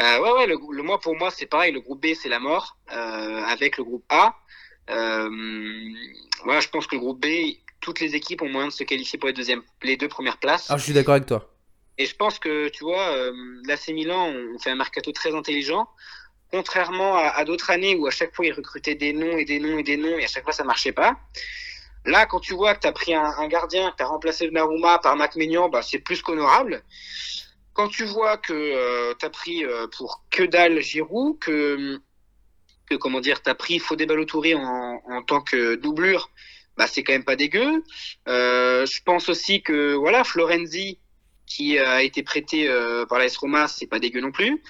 Euh, 0.00 0.20
ouais, 0.20 0.32
ouais, 0.32 0.46
le, 0.46 0.56
le, 0.72 0.82
moi 0.82 1.00
pour 1.00 1.16
moi 1.16 1.30
c'est 1.30 1.46
pareil, 1.46 1.72
le 1.72 1.80
groupe 1.80 2.00
B 2.02 2.08
c'est 2.14 2.28
la 2.28 2.38
mort, 2.38 2.76
euh, 2.92 3.42
avec 3.44 3.78
le 3.78 3.84
groupe 3.84 4.04
A. 4.10 4.36
Euh, 4.90 5.28
moi 6.44 6.60
je 6.60 6.68
pense 6.68 6.86
que 6.86 6.94
le 6.94 7.00
groupe 7.00 7.20
B, 7.20 7.26
toutes 7.80 8.00
les 8.00 8.14
équipes 8.14 8.42
ont 8.42 8.48
moyen 8.48 8.68
de 8.68 8.72
se 8.72 8.84
qualifier 8.84 9.18
pour 9.18 9.26
les, 9.28 9.32
deuxième, 9.32 9.62
les 9.82 9.96
deux 9.96 10.08
premières 10.08 10.38
places. 10.38 10.66
Ah, 10.70 10.76
je 10.76 10.84
suis 10.84 10.92
d'accord 10.92 11.14
avec 11.14 11.26
toi. 11.26 11.50
Et 11.98 12.06
je 12.06 12.14
pense 12.14 12.38
que, 12.38 12.68
tu 12.68 12.84
vois, 12.84 13.08
euh, 13.16 13.32
l'AC 13.66 13.88
Milan, 13.88 14.32
on 14.54 14.58
fait 14.58 14.70
un 14.70 14.76
mercato 14.76 15.10
très 15.12 15.34
intelligent. 15.34 15.88
Contrairement 16.50 17.16
à, 17.16 17.44
d'autres 17.44 17.68
années 17.70 17.94
où 17.94 18.06
à 18.06 18.10
chaque 18.10 18.34
fois 18.34 18.46
ils 18.46 18.54
recrutaient 18.54 18.94
des 18.94 19.12
noms 19.12 19.36
et 19.36 19.44
des 19.44 19.58
noms 19.58 19.76
et 19.76 19.82
des 19.82 19.98
noms 19.98 20.16
et 20.16 20.24
à 20.24 20.28
chaque 20.28 20.44
fois 20.44 20.54
ça 20.54 20.64
marchait 20.64 20.92
pas. 20.92 21.18
Là, 22.06 22.24
quand 22.24 22.40
tu 22.40 22.54
vois 22.54 22.74
que 22.74 22.80
tu 22.80 22.86
as 22.86 22.92
pris 22.92 23.12
un, 23.12 23.48
gardien, 23.48 23.90
que 23.90 23.96
tu 23.96 24.02
as 24.02 24.06
remplacé 24.06 24.50
Naruma 24.50 24.98
par 24.98 25.14
Mac 25.16 25.36
bah, 25.70 25.82
c'est 25.82 25.98
plus 25.98 26.22
qu'honorable. 26.22 26.82
Quand 27.74 27.88
tu 27.88 28.04
vois 28.04 28.38
que 28.38 28.54
euh, 28.54 29.12
tu 29.18 29.26
as 29.26 29.30
pris 29.30 29.64
euh, 29.64 29.86
pour 29.88 30.24
que 30.30 30.42
dalle 30.44 30.80
Giroud, 30.80 31.38
que, 31.38 32.00
que 32.88 32.94
comment 32.94 33.20
dire, 33.20 33.42
tu 33.42 33.50
as 33.50 33.54
pris 33.54 33.78
Fodé 33.78 34.06
Balotouré 34.06 34.54
en, 34.54 35.02
en 35.06 35.22
tant 35.22 35.42
que 35.42 35.74
doublure, 35.74 36.30
bah, 36.78 36.86
c'est 36.86 37.02
quand 37.02 37.12
même 37.12 37.24
pas 37.24 37.36
dégueu. 37.36 37.82
Euh, 38.28 38.86
je 38.86 39.02
pense 39.02 39.28
aussi 39.28 39.62
que 39.62 39.94
voilà, 39.94 40.24
Florenzi, 40.24 40.98
qui 41.48 41.78
a 41.78 42.02
été 42.02 42.22
prêté 42.22 42.68
par 43.08 43.18
l'AS 43.18 43.36
Roma, 43.36 43.68
c'est 43.68 43.86
pas 43.86 43.98
dégueu 43.98 44.20
non 44.20 44.32
plus. 44.32 44.62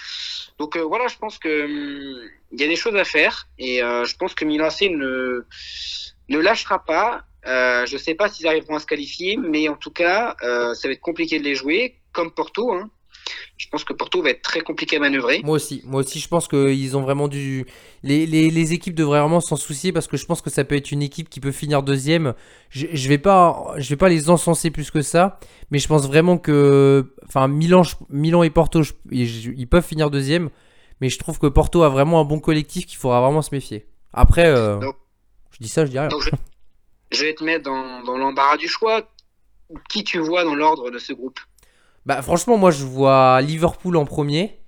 Donc 0.58 0.76
voilà, 0.76 1.08
je 1.08 1.16
pense 1.16 1.38
que 1.38 1.64
hum, 1.64 2.28
il 2.52 2.60
y 2.60 2.64
a 2.64 2.68
des 2.68 2.76
choses 2.76 2.96
à 2.96 3.04
faire 3.04 3.48
et 3.58 3.78
je 3.78 4.16
pense 4.16 4.34
que 4.34 4.44
Milan 4.44 4.68
ne 4.80 5.44
ne 6.28 6.38
lâchera 6.38 6.84
pas. 6.84 7.24
Euh, 7.46 7.86
je 7.86 7.96
sais 7.96 8.14
pas 8.14 8.28
s'ils 8.28 8.46
arriveront 8.46 8.76
à 8.76 8.80
se 8.80 8.86
qualifier, 8.86 9.36
mais 9.36 9.68
en 9.68 9.76
tout 9.76 9.90
cas, 9.90 10.36
euh, 10.42 10.74
ça 10.74 10.88
va 10.88 10.92
être 10.92 11.00
compliqué 11.00 11.38
de 11.38 11.44
les 11.44 11.54
jouer, 11.54 11.96
comme 12.12 12.32
Porto. 12.32 12.72
Hein. 12.72 12.90
Je 13.56 13.68
pense 13.68 13.84
que 13.84 13.92
Porto 13.92 14.22
va 14.22 14.30
être 14.30 14.42
très 14.42 14.60
compliqué 14.60 14.96
à 14.96 15.00
manœuvrer. 15.00 15.40
Moi 15.44 15.56
aussi, 15.56 15.82
moi 15.84 16.00
aussi, 16.00 16.18
je 16.20 16.28
pense 16.28 16.48
qu'ils 16.48 16.96
ont 16.96 17.02
vraiment 17.02 17.28
dû. 17.28 17.66
Les, 18.02 18.26
les, 18.26 18.50
les, 18.50 18.72
équipes 18.72 18.94
devraient 18.94 19.20
vraiment 19.20 19.40
s'en 19.40 19.56
soucier 19.56 19.92
parce 19.92 20.06
que 20.06 20.16
je 20.16 20.26
pense 20.26 20.40
que 20.40 20.50
ça 20.50 20.64
peut 20.64 20.76
être 20.76 20.90
une 20.92 21.02
équipe 21.02 21.28
qui 21.28 21.40
peut 21.40 21.52
finir 21.52 21.82
deuxième. 21.82 22.34
Je, 22.70 22.86
je 22.92 23.08
vais 23.08 23.18
pas, 23.18 23.74
je 23.76 23.88
vais 23.88 23.96
pas 23.96 24.08
les 24.08 24.30
encenser 24.30 24.70
plus 24.70 24.90
que 24.90 25.02
ça, 25.02 25.40
mais 25.70 25.78
je 25.78 25.88
pense 25.88 26.06
vraiment 26.06 26.38
que, 26.38 27.14
enfin, 27.26 27.48
Milan, 27.48 27.82
Milan 28.10 28.42
et 28.42 28.50
Porto, 28.50 28.82
ils, 29.10 29.68
peuvent 29.68 29.86
finir 29.86 30.10
deuxième, 30.10 30.50
mais 31.00 31.08
je 31.08 31.18
trouve 31.18 31.38
que 31.38 31.46
Porto 31.46 31.82
a 31.82 31.88
vraiment 31.88 32.20
un 32.20 32.24
bon 32.24 32.40
collectif 32.40 32.86
qu'il 32.86 32.98
faudra 32.98 33.20
vraiment 33.20 33.42
se 33.42 33.54
méfier. 33.54 33.86
Après. 34.12 34.46
Euh, 34.46 34.80
je 35.58 35.64
dis 35.64 35.68
ça, 35.68 35.84
je 35.84 35.90
dis 35.90 35.98
rien. 35.98 36.08
je, 37.10 37.24
vais 37.24 37.34
te 37.34 37.42
mettre 37.42 37.64
dans, 37.64 38.16
l'embarras 38.16 38.56
du 38.56 38.68
choix. 38.68 39.02
Qui 39.90 40.02
tu 40.02 40.18
vois 40.18 40.44
dans 40.44 40.54
l'ordre 40.54 40.90
de 40.90 40.98
ce 40.98 41.12
groupe? 41.12 41.38
Bah 42.08 42.22
franchement, 42.22 42.56
moi 42.56 42.70
je 42.70 42.86
vois 42.86 43.42
Liverpool 43.42 43.94
en 43.94 44.06
premier. 44.06 44.60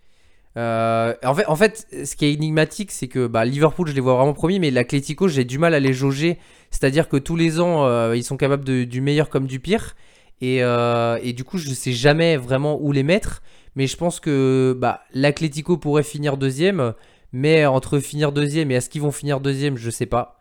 Euh, 0.59 1.15
en, 1.25 1.35
fait, 1.35 1.47
en 1.47 1.57
fait, 1.57 1.87
ce 2.05 2.15
qui 2.15 2.27
est 2.27 2.35
énigmatique, 2.35 2.91
c'est 2.91 3.09
que 3.09 3.27
bah, 3.27 3.47
Liverpool, 3.47 3.89
je 3.89 3.95
les 3.95 4.03
vois 4.03 4.15
vraiment 4.15 4.35
premier, 4.35 4.59
mais 4.59 4.71
l'Atlético, 4.71 5.27
j'ai 5.27 5.45
du 5.45 5.57
mal 5.57 5.73
à 5.73 5.81
les 5.81 5.95
jauger. 5.95 6.39
C'est-à-dire 6.71 7.09
que 7.09 7.17
tous 7.17 7.37
les 7.37 7.59
ans, 7.59 7.87
euh, 7.87 8.15
ils 8.15 8.25
sont 8.25 8.37
capables 8.37 8.87
du 8.87 9.01
meilleur 9.01 9.31
comme 9.31 9.47
du 9.47 9.59
pire. 9.59 9.97
Et, 10.43 10.63
euh, 10.63 11.19
et, 11.23 11.33
du 11.33 11.45
coup, 11.45 11.57
je 11.57 11.71
ne 11.71 11.75
sais 11.75 11.93
jamais 11.93 12.37
vraiment 12.37 12.79
où 12.79 12.93
les 12.93 13.05
mettre. 13.05 13.41
Mais 13.75 13.87
je 13.87 13.97
pense 13.97 14.21
que 14.21 14.77
bah, 14.79 15.01
l'Atlético 15.15 15.79
pourrait 15.79 16.03
finir 16.03 16.37
deuxième. 16.37 16.93
Mais 17.33 17.65
entre 17.65 18.01
finir 18.01 18.33
deuxième 18.33 18.71
et 18.71 18.75
est-ce 18.75 18.91
qu'ils 18.91 19.01
vont 19.01 19.13
finir 19.13 19.41
deuxième, 19.41 19.79
je 19.79 19.87
ne 19.87 19.91
sais 19.91 20.05
pas. 20.05 20.37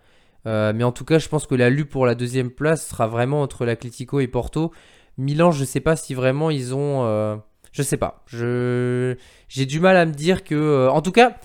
Mais 0.46 0.84
en 0.84 0.92
tout 0.92 1.06
cas, 1.06 1.20
je 1.20 1.30
pense 1.30 1.46
que 1.46 1.56
la 1.56 1.70
lutte 1.70 1.90
pour 1.90 2.06
la 2.06 2.16
deuxième 2.16 2.50
place 2.50 2.90
sera 2.90 3.08
vraiment 3.08 3.42
entre 3.42 3.64
l'Atlético 3.66 4.20
et 4.20 4.28
Porto. 4.28 4.74
Milan, 5.20 5.52
je 5.52 5.66
sais 5.66 5.82
pas 5.82 5.98
si 5.98 6.14
vraiment 6.14 6.50
ils 6.50 6.74
ont. 6.74 7.06
Euh, 7.06 7.36
je 7.74 7.84
sais 7.84 7.98
pas. 7.98 8.24
Je 8.26 9.16
j'ai 9.50 9.66
du 9.66 9.82
mal 9.82 9.98
à 9.98 10.06
me 10.06 10.14
dire 10.14 10.46
que. 10.46 10.56
Euh, 10.56 10.90
en 10.90 11.02
tout 11.02 11.12
cas, 11.12 11.36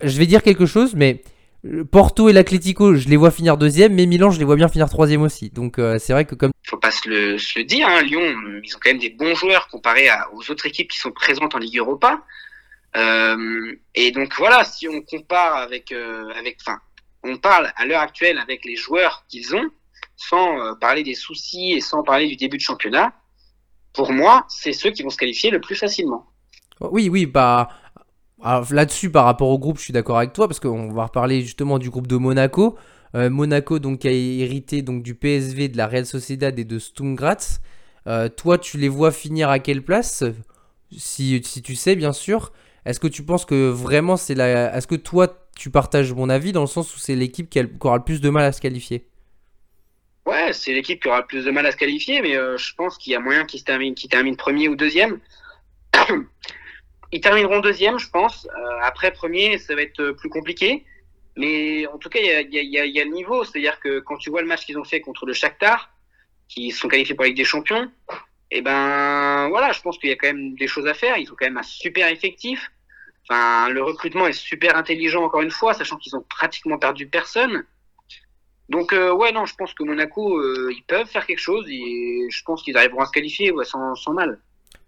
je 0.00 0.16
vais 0.16 0.26
dire 0.26 0.42
quelque 0.44 0.64
chose, 0.64 0.94
mais 0.94 1.22
Porto 1.90 2.28
et 2.28 2.32
l'Atlético, 2.32 2.94
je 2.94 3.08
les 3.08 3.16
vois 3.16 3.32
finir 3.32 3.56
deuxième, 3.56 3.94
mais 3.94 4.06
Milan, 4.06 4.30
je 4.30 4.38
les 4.38 4.44
vois 4.44 4.54
bien 4.54 4.68
finir 4.68 4.88
troisième 4.88 5.22
aussi. 5.22 5.50
Donc 5.50 5.80
c'est 5.98 6.12
vrai 6.12 6.24
que 6.24 6.36
comme. 6.36 6.52
Faut 6.62 6.76
pas 6.76 6.92
se 6.92 7.08
le, 7.08 7.64
dire, 7.64 7.88
hein, 7.88 8.00
Lyon, 8.02 8.22
ils 8.62 8.76
ont 8.76 8.78
quand 8.80 8.90
même 8.90 9.00
des 9.00 9.10
bons 9.10 9.34
joueurs 9.34 9.66
comparés 9.66 10.08
aux 10.32 10.48
autres 10.48 10.66
équipes 10.66 10.88
qui 10.88 10.98
sont 10.98 11.10
présentes 11.10 11.54
en 11.56 11.58
Ligue 11.58 11.78
Europa. 11.78 12.22
et 12.94 14.12
donc 14.12 14.32
voilà, 14.38 14.64
si 14.64 14.86
on 14.88 15.02
compare 15.02 15.56
avec, 15.56 15.92
avec, 16.38 16.58
enfin, 16.60 16.78
on 17.24 17.38
parle 17.38 17.72
à 17.74 17.86
l'heure 17.86 18.02
actuelle 18.02 18.38
avec 18.38 18.64
les 18.64 18.76
joueurs 18.76 19.24
qu'ils 19.28 19.56
ont, 19.56 19.68
sans 20.20 20.60
euh, 20.60 20.74
parler 20.74 21.02
des 21.02 21.14
soucis 21.14 21.72
et 21.72 21.80
sans 21.80 22.02
parler 22.02 22.28
du 22.28 22.36
début 22.36 22.58
de 22.58 22.62
championnat, 22.62 23.12
pour 23.94 24.12
moi, 24.12 24.44
c'est 24.48 24.72
ceux 24.72 24.90
qui 24.90 25.02
vont 25.02 25.10
se 25.10 25.16
qualifier 25.16 25.50
le 25.50 25.60
plus 25.60 25.74
facilement. 25.74 26.26
Oui, 26.80 27.08
oui, 27.08 27.26
bah 27.26 27.68
là-dessus, 28.70 29.10
par 29.10 29.24
rapport 29.24 29.48
au 29.48 29.58
groupe, 29.58 29.78
je 29.78 29.84
suis 29.84 29.92
d'accord 29.92 30.18
avec 30.18 30.32
toi 30.32 30.46
parce 30.46 30.60
qu'on 30.60 30.92
va 30.92 31.04
reparler 31.04 31.42
justement 31.42 31.78
du 31.78 31.90
groupe 31.90 32.06
de 32.06 32.16
Monaco. 32.16 32.76
Euh, 33.14 33.28
Monaco 33.28 33.78
donc 33.78 34.04
a 34.04 34.10
hérité 34.10 34.82
donc 34.82 35.02
du 35.02 35.14
PSV, 35.14 35.68
de 35.68 35.76
la 35.76 35.86
Real 35.86 36.06
Sociedad 36.06 36.58
et 36.58 36.64
de 36.64 36.78
Sturm. 36.78 37.16
Euh, 38.06 38.28
toi, 38.28 38.58
tu 38.58 38.78
les 38.78 38.88
vois 38.88 39.12
finir 39.12 39.50
à 39.50 39.58
quelle 39.58 39.82
place 39.82 40.24
si, 40.96 41.40
si 41.44 41.62
tu 41.62 41.74
sais, 41.74 41.96
bien 41.96 42.12
sûr. 42.12 42.52
Est-ce 42.84 43.00
que 43.00 43.08
tu 43.08 43.22
penses 43.22 43.44
que 43.44 43.68
vraiment 43.68 44.16
c'est 44.16 44.34
la. 44.34 44.74
Est-ce 44.76 44.86
que 44.86 44.94
toi, 44.94 45.48
tu 45.56 45.70
partages 45.70 46.12
mon 46.12 46.28
avis 46.30 46.52
dans 46.52 46.62
le 46.62 46.66
sens 46.66 46.94
où 46.94 46.98
c'est 46.98 47.14
l'équipe 47.14 47.50
qui, 47.50 47.60
aura 47.80 47.98
le 47.98 48.04
plus 48.04 48.20
de 48.20 48.30
mal 48.30 48.44
à 48.44 48.52
se 48.52 48.60
qualifier? 48.60 49.06
Ouais, 50.26 50.52
c'est 50.52 50.72
l'équipe 50.72 51.00
qui 51.02 51.08
aura 51.08 51.20
le 51.20 51.26
plus 51.26 51.44
de 51.44 51.50
mal 51.50 51.66
à 51.66 51.72
se 51.72 51.76
qualifier, 51.76 52.20
mais 52.20 52.34
je 52.34 52.74
pense 52.74 52.98
qu'il 52.98 53.12
y 53.12 53.16
a 53.16 53.20
moyen 53.20 53.44
qu'ils 53.44 53.64
termine, 53.64 53.94
termine 53.94 54.36
premier 54.36 54.68
ou 54.68 54.76
deuxième. 54.76 55.18
Ils 57.12 57.20
termineront 57.20 57.58
deuxième, 57.58 57.98
je 57.98 58.08
pense. 58.08 58.46
après 58.82 59.10
premier, 59.12 59.58
ça 59.58 59.74
va 59.74 59.82
être 59.82 60.12
plus 60.12 60.28
compliqué. 60.28 60.84
Mais 61.36 61.86
en 61.86 61.98
tout 61.98 62.08
cas, 62.08 62.20
il 62.20 62.52
y 62.52 63.00
a, 63.00 63.04
le 63.04 63.10
niveau. 63.10 63.44
C'est-à-dire 63.44 63.80
que 63.80 64.00
quand 64.00 64.16
tu 64.16 64.30
vois 64.30 64.42
le 64.42 64.48
match 64.48 64.66
qu'ils 64.66 64.78
ont 64.78 64.84
fait 64.84 65.00
contre 65.00 65.26
le 65.26 65.32
Shakhtar, 65.32 65.90
qui 66.48 66.70
sont 66.70 66.88
qualifiés 66.88 67.14
pour 67.14 67.22
la 67.22 67.28
Ligue 67.28 67.36
des 67.36 67.44
Champions, 67.44 67.90
et 68.52 68.58
eh 68.58 68.62
ben 68.62 69.48
voilà, 69.48 69.70
je 69.70 69.80
pense 69.80 69.96
qu'il 69.98 70.10
y 70.10 70.12
a 70.12 70.16
quand 70.16 70.26
même 70.26 70.56
des 70.56 70.66
choses 70.66 70.88
à 70.88 70.94
faire. 70.94 71.16
Ils 71.16 71.30
ont 71.30 71.36
quand 71.38 71.46
même 71.46 71.58
un 71.58 71.62
super 71.62 72.08
effectif. 72.08 72.70
Enfin, 73.28 73.68
le 73.68 73.80
recrutement 73.82 74.26
est 74.26 74.32
super 74.32 74.76
intelligent 74.76 75.22
encore 75.22 75.42
une 75.42 75.52
fois, 75.52 75.72
sachant 75.72 75.96
qu'ils 75.96 76.16
ont 76.16 76.24
pratiquement 76.28 76.76
perdu 76.76 77.06
personne. 77.06 77.64
Donc 78.70 78.92
euh, 78.92 79.12
ouais, 79.12 79.32
non, 79.32 79.46
je 79.46 79.54
pense 79.56 79.74
que 79.74 79.82
Monaco, 79.82 80.38
euh, 80.38 80.70
ils 80.70 80.84
peuvent 80.86 81.06
faire 81.06 81.26
quelque 81.26 81.40
chose 81.40 81.66
et 81.68 82.28
je 82.30 82.42
pense 82.44 82.62
qu'ils 82.62 82.76
arriveront 82.76 83.00
à 83.00 83.06
se 83.06 83.10
qualifier 83.10 83.52
sans, 83.64 84.12
mal. 84.12 84.38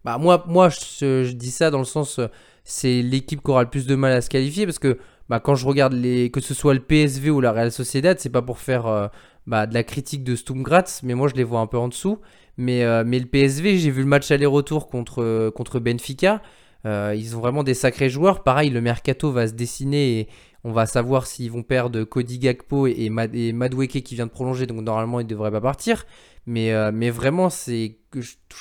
Bah 0.05 0.19
moi, 0.19 0.45
moi 0.47 0.69
je, 0.69 1.33
dis 1.33 1.51
ça 1.51 1.71
dans 1.71 1.81
le 1.81 1.85
sens, 1.85 2.21
euh, 2.21 2.29
c'est 2.63 3.03
l'équipe 3.03 3.43
qui 3.43 3.51
aura 3.51 3.65
le 3.65 3.71
plus 3.71 3.87
de 3.87 3.97
mal 3.97 4.13
à 4.13 4.21
se 4.21 4.31
qualifier 4.31 4.67
parce 4.67 4.79
que 4.79 4.99
bah, 5.29 5.41
quand 5.41 5.57
je 5.57 5.67
regarde 5.67 5.95
les, 5.95 6.31
que 6.31 6.41
ce 6.41 6.55
soit 6.55 6.75
le 6.75 6.81
PSV 6.81 7.31
ou 7.31 7.41
la 7.41 7.51
Real 7.51 7.73
Sociedad, 7.73 8.19
c'est 8.21 8.31
pas 8.31 8.43
pour 8.43 8.61
faire 8.61 9.11
bah, 9.49 9.67
de 9.67 9.75
la 9.75 9.83
critique 9.83 10.23
de 10.23 10.37
Stumgratz, 10.37 11.03
mais 11.03 11.15
moi 11.15 11.27
je 11.27 11.35
les 11.35 11.45
vois 11.45 11.59
un 11.59 11.67
peu 11.67 11.79
en 11.79 11.89
dessous. 11.89 12.21
Mais, 12.59 12.85
mais 13.05 13.19
le 13.19 13.27
PSV, 13.27 13.79
j'ai 13.79 13.91
vu 13.91 14.03
le 14.03 14.09
match 14.09 14.31
aller-retour 14.31 14.89
contre, 14.89 15.51
contre 15.51 15.81
Benfica. 15.81 16.43
Ils 16.85 17.35
ont 17.35 17.41
vraiment 17.41 17.63
des 17.63 17.75
sacrés 17.75 18.11
joueurs. 18.11 18.43
Pareil, 18.43 18.71
le 18.71 18.81
mercato 18.81 19.33
va 19.33 19.47
se 19.49 19.55
dessiner 19.55 20.21
et 20.21 20.29
on 20.65 20.73
va 20.73 20.87
savoir 20.87 21.27
s'ils 21.27 21.51
vont 21.51 21.63
perdre 21.63 22.05
Cody 22.05 22.39
Gakpo 22.39 22.87
et, 22.87 23.11
Madweke 23.11 24.03
qui 24.03 24.15
vient 24.15 24.27
de 24.27 24.31
prolonger. 24.31 24.67
Donc 24.67 24.83
normalement, 24.83 25.21
il 25.21 25.25
ne 25.25 25.29
devrait 25.29 25.51
pas 25.51 25.61
partir. 25.61 26.05
Mais, 26.47 26.73
euh, 26.73 26.91
vraiment, 27.11 27.49
je, 27.49 27.95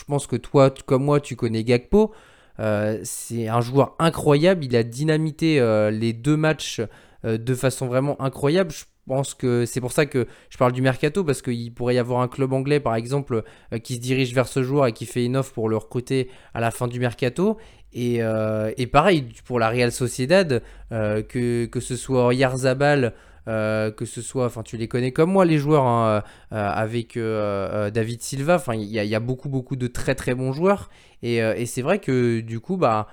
pense 0.07 0.27
que 0.27 0.35
toi, 0.35 0.73
comme 0.85 1.03
moi, 1.03 1.19
tu 1.19 1.35
connais 1.35 1.63
Gakpo. 1.63 2.11
c'est 2.57 3.47
un 3.47 3.61
joueur 3.61 3.95
incroyable. 3.99 4.65
Il 4.65 4.75
a 4.75 4.83
dynamité 4.83 5.59
les 5.91 6.13
deux 6.13 6.37
matchs 6.37 6.81
de 7.23 7.55
façon 7.55 7.87
vraiment 7.87 8.19
incroyable. 8.21 8.71
Je 8.71 8.85
pense 9.07 9.33
que 9.33 9.65
c'est 9.65 9.81
pour 9.81 9.91
ça 9.91 10.05
que 10.05 10.27
je 10.49 10.57
parle 10.57 10.71
du 10.71 10.81
mercato 10.81 11.23
parce 11.23 11.41
qu'il 11.41 11.73
pourrait 11.73 11.95
y 11.95 11.99
avoir 11.99 12.21
un 12.21 12.27
club 12.27 12.53
anglais 12.53 12.79
par 12.79 12.95
exemple 12.95 13.43
euh, 13.73 13.77
qui 13.79 13.95
se 13.95 13.99
dirige 13.99 14.33
vers 14.33 14.47
ce 14.47 14.61
joueur 14.63 14.87
et 14.87 14.93
qui 14.93 15.05
fait 15.05 15.25
une 15.25 15.37
offre 15.37 15.53
pour 15.53 15.69
le 15.69 15.77
recruter 15.77 16.29
à 16.53 16.61
la 16.61 16.71
fin 16.71 16.87
du 16.87 16.99
mercato 16.99 17.57
et, 17.93 18.17
euh, 18.21 18.71
pareil 18.91 19.27
pour 19.45 19.59
la 19.59 19.69
Real 19.69 19.91
Sociedad 19.91 20.61
euh, 20.91 21.21
que, 21.21 21.65
que 21.65 21.79
ce 21.79 21.95
soit 21.95 22.33
Yarzabal 22.33 23.13
que 23.47 24.05
ce 24.05 24.21
soit, 24.21 24.45
enfin 24.45 24.63
tu 24.63 24.77
les 24.77 24.87
connais 24.87 25.11
comme 25.11 25.31
moi 25.31 25.43
les 25.43 25.57
joueurs 25.57 25.85
hein, 25.85 26.23
avec 26.51 27.17
David 27.17 28.21
Silva, 28.21 28.55
enfin 28.55 28.75
il 28.75 28.85
y, 28.85 29.15
a 29.15 29.19
beaucoup 29.19 29.49
beaucoup 29.49 29.75
de 29.75 29.87
très 29.87 30.15
très 30.15 30.35
bons 30.35 30.53
joueurs 30.53 30.89
et, 31.21 31.37
et 31.39 31.65
c'est 31.65 31.81
vrai 31.81 31.99
que 31.99 32.39
du 32.39 32.61
coup 32.61 32.77
bah 32.77 33.07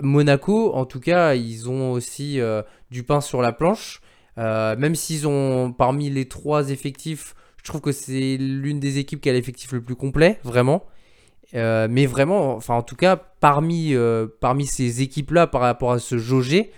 Monaco 0.00 0.72
en 0.74 0.86
tout 0.86 1.00
cas 1.00 1.34
ils 1.34 1.68
ont 1.68 1.92
aussi 1.92 2.40
du 2.90 3.02
pain 3.02 3.20
sur 3.20 3.42
la 3.42 3.52
planche 3.52 4.00
euh, 4.38 4.76
même 4.76 4.94
s'ils 4.94 5.26
ont 5.26 5.72
parmi 5.72 6.10
les 6.10 6.26
trois 6.26 6.70
effectifs, 6.70 7.34
je 7.58 7.64
trouve 7.64 7.80
que 7.80 7.92
c'est 7.92 8.36
l'une 8.36 8.80
des 8.80 8.98
équipes 8.98 9.20
qui 9.20 9.30
a 9.30 9.32
l'effectif 9.32 9.72
le 9.72 9.80
plus 9.80 9.96
complet, 9.96 10.38
vraiment. 10.44 10.84
Euh, 11.54 11.86
mais 11.90 12.06
vraiment, 12.06 12.54
enfin 12.56 12.74
en 12.74 12.82
tout 12.82 12.96
cas, 12.96 13.16
parmi, 13.16 13.94
euh, 13.94 14.26
parmi 14.40 14.66
ces 14.66 15.02
équipes-là, 15.02 15.46
par 15.46 15.60
rapport 15.60 15.92
à 15.92 15.98
ce 15.98 16.18
jauger, 16.18 16.72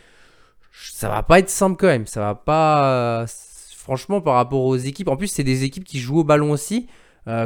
ça 0.72 1.08
va 1.08 1.22
pas 1.22 1.38
être 1.38 1.50
simple 1.50 1.76
quand 1.76 1.86
même. 1.86 2.06
Ça 2.06 2.20
va 2.20 2.34
pas. 2.34 3.26
franchement, 3.76 4.20
par 4.20 4.34
rapport 4.34 4.64
aux 4.64 4.76
équipes. 4.76 5.08
En 5.08 5.16
plus, 5.16 5.28
c'est 5.28 5.44
des 5.44 5.64
équipes 5.64 5.84
qui 5.84 5.98
jouent 5.98 6.20
au 6.20 6.24
ballon 6.24 6.52
aussi. 6.52 6.88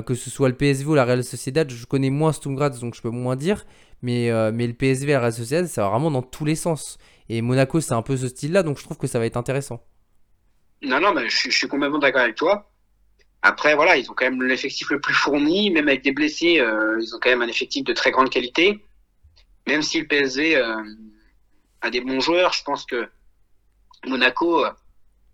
que 0.06 0.14
ce 0.14 0.30
soit 0.30 0.48
le 0.48 0.54
PSV 0.54 0.86
ou 0.90 0.94
la 0.94 1.04
Real 1.04 1.24
Sociedad, 1.24 1.68
je 1.70 1.86
connais 1.86 2.10
moins 2.10 2.32
Stumgratz 2.32 2.78
donc 2.80 2.94
je 2.94 3.02
peux 3.02 3.10
moins 3.10 3.36
dire. 3.36 3.64
Mais, 4.02 4.30
mais 4.52 4.66
le 4.66 4.74
PSV 4.74 5.10
et 5.10 5.12
la 5.14 5.20
Real 5.20 5.32
Sociedad, 5.32 5.66
ça 5.66 5.82
va 5.82 5.90
vraiment 5.90 6.10
dans 6.10 6.22
tous 6.22 6.44
les 6.44 6.56
sens. 6.56 6.98
Et 7.28 7.40
Monaco, 7.42 7.80
c'est 7.80 7.94
un 7.94 8.02
peu 8.02 8.16
ce 8.16 8.28
style-là, 8.28 8.62
donc 8.62 8.78
je 8.78 8.84
trouve 8.84 8.98
que 8.98 9.06
ça 9.06 9.18
va 9.18 9.26
être 9.26 9.36
intéressant. 9.36 9.80
Non, 10.82 11.00
non, 11.00 11.14
mais 11.14 11.28
je, 11.28 11.50
suis 11.50 11.68
complètement 11.68 11.98
d'accord 11.98 12.22
avec 12.22 12.34
toi. 12.34 12.71
Après, 13.42 13.74
voilà, 13.74 13.96
ils 13.96 14.08
ont 14.10 14.14
quand 14.14 14.24
même 14.24 14.42
l'effectif 14.42 14.90
le 14.90 15.00
plus 15.00 15.14
fourni, 15.14 15.70
même 15.70 15.88
avec 15.88 16.02
des 16.02 16.12
blessés, 16.12 16.60
euh, 16.60 16.98
ils 17.00 17.14
ont 17.14 17.18
quand 17.20 17.30
même 17.30 17.42
un 17.42 17.48
effectif 17.48 17.84
de 17.84 17.92
très 17.92 18.12
grande 18.12 18.30
qualité. 18.30 18.84
Même 19.66 19.82
si 19.82 20.00
le 20.00 20.06
PSV 20.06 20.56
euh, 20.56 20.82
a 21.80 21.90
des 21.90 22.00
bons 22.00 22.20
joueurs, 22.20 22.52
je 22.52 22.62
pense 22.62 22.86
que 22.86 23.08
Monaco, 24.06 24.64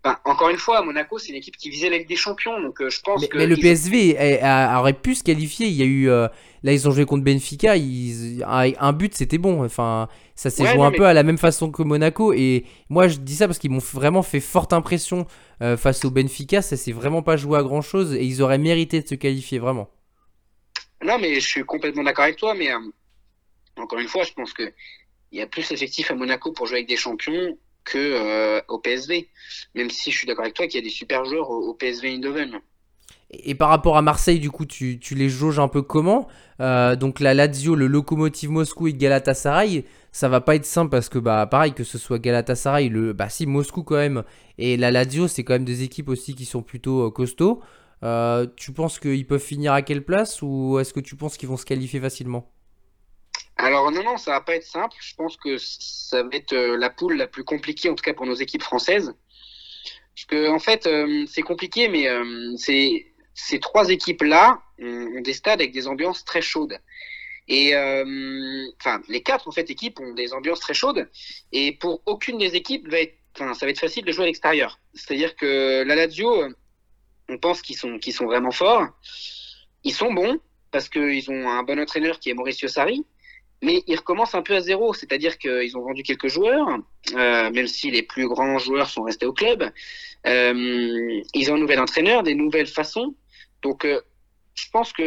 euh, 0.05 0.11
encore 0.23 0.49
une 0.49 0.57
fois, 0.57 0.81
Monaco, 0.81 1.19
c'est 1.19 1.29
une 1.29 1.35
équipe 1.35 1.57
qui 1.57 1.69
visait 1.69 1.89
la 1.89 1.97
Ligue 1.97 2.07
des 2.07 2.15
Champions, 2.15 2.61
donc 2.61 2.77
je 2.79 3.01
pense 3.01 3.21
mais, 3.21 3.27
que. 3.27 3.37
Mais 3.37 3.47
le 3.47 3.57
PSV 3.57 4.17
aurait 4.77 4.93
pu 4.93 5.15
se 5.15 5.23
qualifier. 5.23 5.67
Il 5.67 5.73
y 5.73 5.81
a 5.81 5.85
eu, 5.85 6.07
là, 6.07 6.73
ils 6.73 6.87
ont 6.87 6.91
joué 6.91 7.05
contre 7.05 7.23
Benfica, 7.23 7.75
ils, 7.75 8.43
un 8.47 8.93
but, 8.93 9.13
c'était 9.13 9.37
bon. 9.37 9.63
Enfin, 9.63 10.07
ça 10.39 10.49
s'est 10.49 10.65
joué 10.65 10.81
un 10.81 10.91
peu 10.91 11.05
à 11.05 11.13
la 11.13 11.23
même 11.23 11.37
façon 11.37 11.69
que 11.69 11.83
Monaco. 11.83 12.31
Et 12.31 12.63
moi, 12.87 13.09
je 13.09 13.17
dis 13.17 13.35
ça 13.35 13.45
parce 13.45 13.59
qu'ils 13.59 13.71
m'ont 13.71 13.79
vraiment 13.79 14.23
fait 14.23 14.39
forte 14.39 14.71
impression 14.71 15.27
euh, 15.61 15.75
face 15.75 16.05
au 16.05 16.11
Benfica. 16.11 16.61
Ça 16.61 16.77
s'est 16.77 16.93
vraiment 16.93 17.21
pas 17.21 17.35
joué 17.35 17.59
à 17.59 17.61
grand 17.61 17.81
chose 17.81 18.13
et 18.13 18.23
ils 18.23 18.41
auraient 18.41 18.57
mérité 18.57 19.01
de 19.01 19.07
se 19.07 19.15
qualifier 19.15 19.59
vraiment. 19.59 19.89
Non, 21.03 21.19
mais 21.19 21.41
je 21.41 21.45
suis 21.45 21.65
complètement 21.65 22.03
d'accord 22.03 22.23
avec 22.23 22.37
toi. 22.37 22.53
Mais 22.53 22.71
euh, 22.71 22.79
encore 23.75 23.99
une 23.99 24.07
fois, 24.07 24.23
je 24.23 24.31
pense 24.31 24.53
qu'il 24.53 24.71
y 25.33 25.41
a 25.41 25.45
plus 25.45 25.67
d'effectifs 25.67 26.09
à 26.09 26.15
Monaco 26.15 26.53
pour 26.53 26.67
jouer 26.67 26.77
avec 26.77 26.87
des 26.87 26.95
champions 26.95 27.57
euh, 27.97 28.61
au 28.67 28.79
PSV. 28.79 29.29
Même 29.75 29.89
si 29.89 30.11
je 30.11 30.17
suis 30.17 30.27
d'accord 30.27 30.43
avec 30.43 30.55
toi 30.55 30.67
qu'il 30.67 30.79
y 30.79 30.83
a 30.83 30.85
des 30.85 30.93
super 30.93 31.25
joueurs 31.25 31.49
au, 31.49 31.73
PSV 31.73 32.13
Eindhoven. 32.13 32.59
Et 33.31 33.53
par 33.55 33.69
rapport 33.69 33.97
à 33.97 34.01
Marseille, 34.01 34.39
du 34.39 34.49
coup, 34.49 34.65
tu, 34.65 34.99
les 35.11 35.29
jauges 35.29 35.59
un 35.59 35.67
peu 35.67 35.81
comment? 35.81 36.27
Donc 36.59 37.19
la 37.19 37.33
Lazio, 37.33 37.75
le 37.75 37.87
Lokomotiv 37.87 38.49
Moscou 38.49 38.87
et 38.87 38.93
Galatasaray, 38.93 39.85
ça 40.11 40.29
va 40.29 40.41
pas 40.41 40.55
être 40.55 40.65
simple 40.65 40.89
parce 40.89 41.09
que 41.09 41.19
bah 41.19 41.45
pareil 41.45 41.73
que 41.73 41.83
ce 41.83 41.97
soit 41.97 42.19
Galatasaray, 42.19 42.89
le 42.89 43.13
bah 43.13 43.29
si 43.29 43.45
Moscou 43.45 43.83
quand 43.83 43.95
même 43.95 44.23
et 44.57 44.77
la 44.77 44.91
Lazio, 44.91 45.27
c'est 45.27 45.43
quand 45.43 45.53
même 45.53 45.65
des 45.65 45.83
équipes 45.83 46.09
aussi 46.09 46.35
qui 46.35 46.45
sont 46.45 46.61
plutôt 46.61 47.07
euh, 47.07 47.11
costauds. 47.11 47.61
Euh, 48.03 48.47
tu 48.55 48.71
penses 48.71 48.99
qu'ils 48.99 49.27
peuvent 49.27 49.41
finir 49.41 49.73
à 49.73 49.81
quelle 49.81 50.03
place 50.03 50.41
ou 50.41 50.79
est-ce 50.79 50.93
que 50.93 50.99
tu 50.99 51.15
penses 51.15 51.37
qu'ils 51.37 51.49
vont 51.49 51.57
se 51.57 51.65
qualifier 51.65 51.99
facilement? 51.99 52.51
Alors 53.57 53.91
non 53.91 54.03
non, 54.03 54.17
ça 54.17 54.31
va 54.31 54.41
pas 54.41 54.55
être 54.55 54.65
simple. 54.65 54.95
Je 54.99 55.15
pense 55.15 55.37
que 55.37 55.57
ça 55.57 56.23
va 56.23 56.29
être 56.33 56.53
euh, 56.53 56.77
la 56.77 56.89
poule 56.89 57.15
la 57.15 57.27
plus 57.27 57.43
compliquée 57.43 57.89
en 57.89 57.95
tout 57.95 58.03
cas 58.03 58.13
pour 58.13 58.25
nos 58.25 58.35
équipes 58.35 58.63
françaises. 58.63 59.13
Parce 60.15 60.25
que 60.25 60.49
en 60.49 60.59
fait, 60.59 60.89
c'est 61.27 61.43
compliqué 61.43 61.87
mais 61.87 62.05
c'est 62.57 63.09
ces 63.33 63.59
trois 63.61 63.89
équipes 63.89 64.23
là 64.23 64.61
ont 64.81 65.21
des 65.21 65.33
stades 65.33 65.61
avec 65.61 65.71
des 65.71 65.87
ambiances 65.87 66.25
très 66.25 66.41
chaudes. 66.41 66.77
Et 67.49 67.75
euh, 67.75 68.67
enfin, 68.79 69.01
les 69.09 69.23
quatre 69.23 69.47
en 69.47 69.51
fait 69.51 69.69
équipes 69.71 69.99
ont 69.99 70.13
des 70.13 70.33
ambiances 70.33 70.59
très 70.59 70.75
chaudes. 70.75 71.09
Et 71.51 71.71
pour 71.73 72.01
aucune 72.05 72.37
des 72.37 72.55
équipes, 72.55 72.87
ça 73.35 73.65
va 73.65 73.69
être 73.69 73.79
facile 73.79 74.05
de 74.05 74.11
jouer 74.11 74.25
à 74.25 74.27
l'extérieur. 74.27 74.79
C'est-à-dire 74.93 75.35
que 75.35 75.83
la 75.83 75.95
Lazio, 75.95 76.47
on 77.27 77.37
pense 77.39 77.61
qu'ils 77.61 77.75
sont, 77.75 77.97
qu'ils 77.97 78.13
sont 78.13 78.25
vraiment 78.25 78.51
forts. 78.51 78.87
Ils 79.83 79.93
sont 79.93 80.13
bons 80.13 80.39
parce 80.71 80.89
qu'ils 80.89 81.31
ont 81.31 81.49
un 81.49 81.63
bon 81.63 81.79
entraîneur 81.79 82.19
qui 82.19 82.29
est 82.29 82.33
Mauricio 82.35 82.67
Sarri. 82.67 83.03
Mais 83.61 83.83
ils 83.87 83.97
recommencent 83.97 84.35
un 84.35 84.41
peu 84.41 84.55
à 84.55 84.61
zéro, 84.61 84.93
c'est-à-dire 84.93 85.37
qu'ils 85.37 85.77
ont 85.77 85.81
vendu 85.81 86.03
quelques 86.03 86.27
joueurs, 86.27 86.67
euh, 87.13 87.49
même 87.51 87.67
si 87.67 87.91
les 87.91 88.03
plus 88.03 88.27
grands 88.27 88.57
joueurs 88.57 88.89
sont 88.89 89.03
restés 89.03 89.25
au 89.25 89.33
club. 89.33 89.69
Euh, 90.27 91.21
ils 91.33 91.51
ont 91.51 91.55
un 91.55 91.59
nouvel 91.59 91.79
entraîneur, 91.79 92.23
des 92.23 92.35
nouvelles 92.35 92.67
façons. 92.67 93.15
Donc, 93.61 93.85
euh, 93.85 93.99
je 94.55 94.69
pense 94.71 94.93
qu'il 94.93 95.05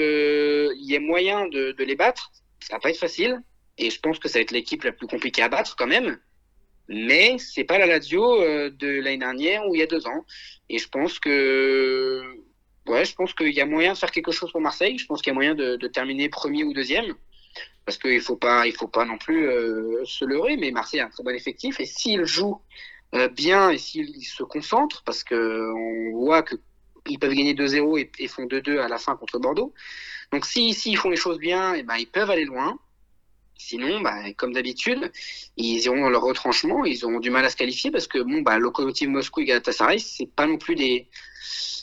y 0.77 0.97
a 0.97 1.01
moyen 1.01 1.49
de, 1.49 1.75
les 1.79 1.97
battre. 1.97 2.31
Ça 2.61 2.77
va 2.77 2.81
pas 2.81 2.91
être 2.91 2.99
facile. 2.99 3.41
Et 3.79 3.91
je 3.91 3.99
pense 4.01 4.19
que 4.19 4.29
ça 4.29 4.39
va 4.39 4.43
être 4.43 4.51
l'équipe 4.51 4.85
la 4.85 4.93
plus 4.93 5.07
compliquée 5.07 5.43
à 5.43 5.49
battre 5.49 5.75
quand 5.77 5.87
même. 5.87 6.19
Mais 6.89 7.37
c'est 7.39 7.65
pas 7.65 7.79
la 7.79 7.87
Lazio 7.87 8.39
de 8.71 9.01
l'année 9.01 9.17
dernière 9.17 9.67
ou 9.67 9.75
il 9.75 9.79
y 9.79 9.83
a 9.83 9.87
deux 9.87 10.07
ans. 10.07 10.27
Et 10.69 10.79
je 10.79 10.89
pense 10.89 11.19
que, 11.19 12.23
ouais, 12.87 13.05
je 13.05 13.15
pense 13.15 13.35
qu'il 13.35 13.53
y 13.53 13.61
a 13.61 13.67
moyen 13.67 13.93
de 13.93 13.99
faire 13.99 14.11
quelque 14.11 14.33
chose 14.33 14.51
pour 14.51 14.61
Marseille. 14.61 14.99
Je 14.99 15.07
pense 15.07 15.23
qu'il 15.23 15.31
y 15.31 15.33
a 15.33 15.35
moyen 15.35 15.55
de, 15.55 15.87
terminer 15.89 16.29
premier 16.29 16.65
ou 16.65 16.73
deuxième. 16.73 17.15
Parce 17.85 17.99
qu'il 17.99 18.21
faut 18.21 18.37
pas, 18.37 18.67
il 18.67 18.73
faut 18.73 18.89
pas 18.89 19.05
non 19.05 19.19
plus 19.19 19.49
euh, 19.49 20.05
se 20.05 20.25
leurrer. 20.25 20.57
Mais 20.57 20.71
Marseille 20.71 21.01
a 21.01 21.07
un 21.07 21.11
très 21.11 21.23
bon 21.23 21.35
effectif. 21.35 21.81
Et 21.81 21.87
s'il 21.87 22.25
joue 22.25 22.61
euh, 23.15 23.29
bien 23.29 23.71
et 23.71 23.79
s'il 23.79 24.25
se 24.25 24.43
concentre, 24.43 25.03
parce 25.05 25.25
que 25.25 25.71
on 25.73 26.19
voit 26.19 26.43
que 26.43 26.57
ils 27.09 27.19
peuvent 27.19 27.35
gagner 27.35 27.55
2-0 27.55 28.09
et, 28.19 28.29
font 28.29 28.45
2-2 28.45 28.79
à 28.79 28.89
la 28.89 28.99
fin 28.99 29.17
contre 29.17 29.39
Bordeaux. 29.39 29.73
Donc 30.31 30.47
si, 30.47 30.71
ils 30.71 30.97
font 30.97 31.11
les 31.11 31.17
choses 31.17 31.39
bien, 31.39 31.75
et 31.75 31.81
eh 31.81 31.83
ben, 31.83 31.97
ils 31.97 32.07
peuvent 32.07 32.31
aller 32.31 32.45
loin. 32.45 32.79
Sinon, 33.59 34.01
bah, 34.01 34.33
comme 34.37 34.53
d'habitude, 34.53 35.13
ils 35.57 35.85
iront 35.85 36.09
leur 36.09 36.23
retranchement, 36.23 36.85
ils 36.85 37.05
auront 37.05 37.21
du 37.21 37.31
mal 37.31 37.45
à 37.45 37.51
se 37.51 37.57
qualifier 37.57 37.91
parce 37.91 38.09
que 38.09 38.19
bon, 38.19 38.43
bah, 38.43 38.59
Lokomotiv 38.59 39.09
Moscou 39.09 39.41
et 39.41 39.45
Galatasaray, 39.45 40.01
c'est 40.01 40.27
pas 40.27 40.47
non 40.47 40.59
plus 40.59 40.75
des, 40.75 41.09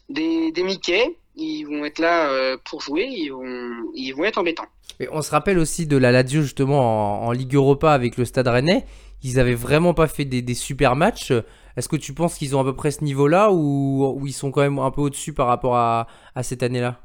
des, 0.10 0.52
des 0.52 0.64
Mickey. 0.64 1.16
Ils 1.40 1.64
vont 1.64 1.86
être 1.86 2.00
là 2.00 2.30
euh, 2.30 2.58
pour 2.66 2.82
jouer, 2.82 3.08
ils 3.10 3.30
vont, 3.30 3.92
ils 3.96 4.12
vont 4.12 4.26
être 4.26 4.38
embêtants. 4.38 4.68
Et 5.00 5.08
on 5.12 5.22
se 5.22 5.32
rappelle 5.32 5.58
aussi 5.58 5.88
de 5.88 5.96
la 5.96 6.12
Lazio 6.12 6.42
justement 6.42 7.24
en, 7.26 7.32
Ligue 7.32 7.56
Europa 7.56 7.94
avec 7.94 8.18
le 8.18 8.26
Stade 8.26 8.48
Rennais. 8.48 8.86
Ils 9.24 9.40
avaient 9.40 9.56
vraiment 9.56 9.94
pas 9.94 10.08
fait 10.08 10.26
des, 10.26 10.42
des 10.42 10.54
super 10.54 10.96
matchs. 10.96 11.32
Est-ce 11.78 11.88
que 11.88 11.96
tu 11.96 12.14
penses 12.14 12.38
qu'ils 12.38 12.56
ont 12.56 12.60
à 12.60 12.64
peu 12.64 12.76
près 12.76 12.92
ce 12.92 13.04
niveau-là 13.04 13.52
ou, 13.52 14.22
ils 14.26 14.34
sont 14.34 14.52
quand 14.52 14.62
même 14.62 14.80
un 14.80 14.92
peu 14.92 15.02
au-dessus 15.02 15.34
par 15.34 15.48
rapport 15.48 15.78
à, 15.78 16.08
cette 16.42 16.64
année-là? 16.64 17.02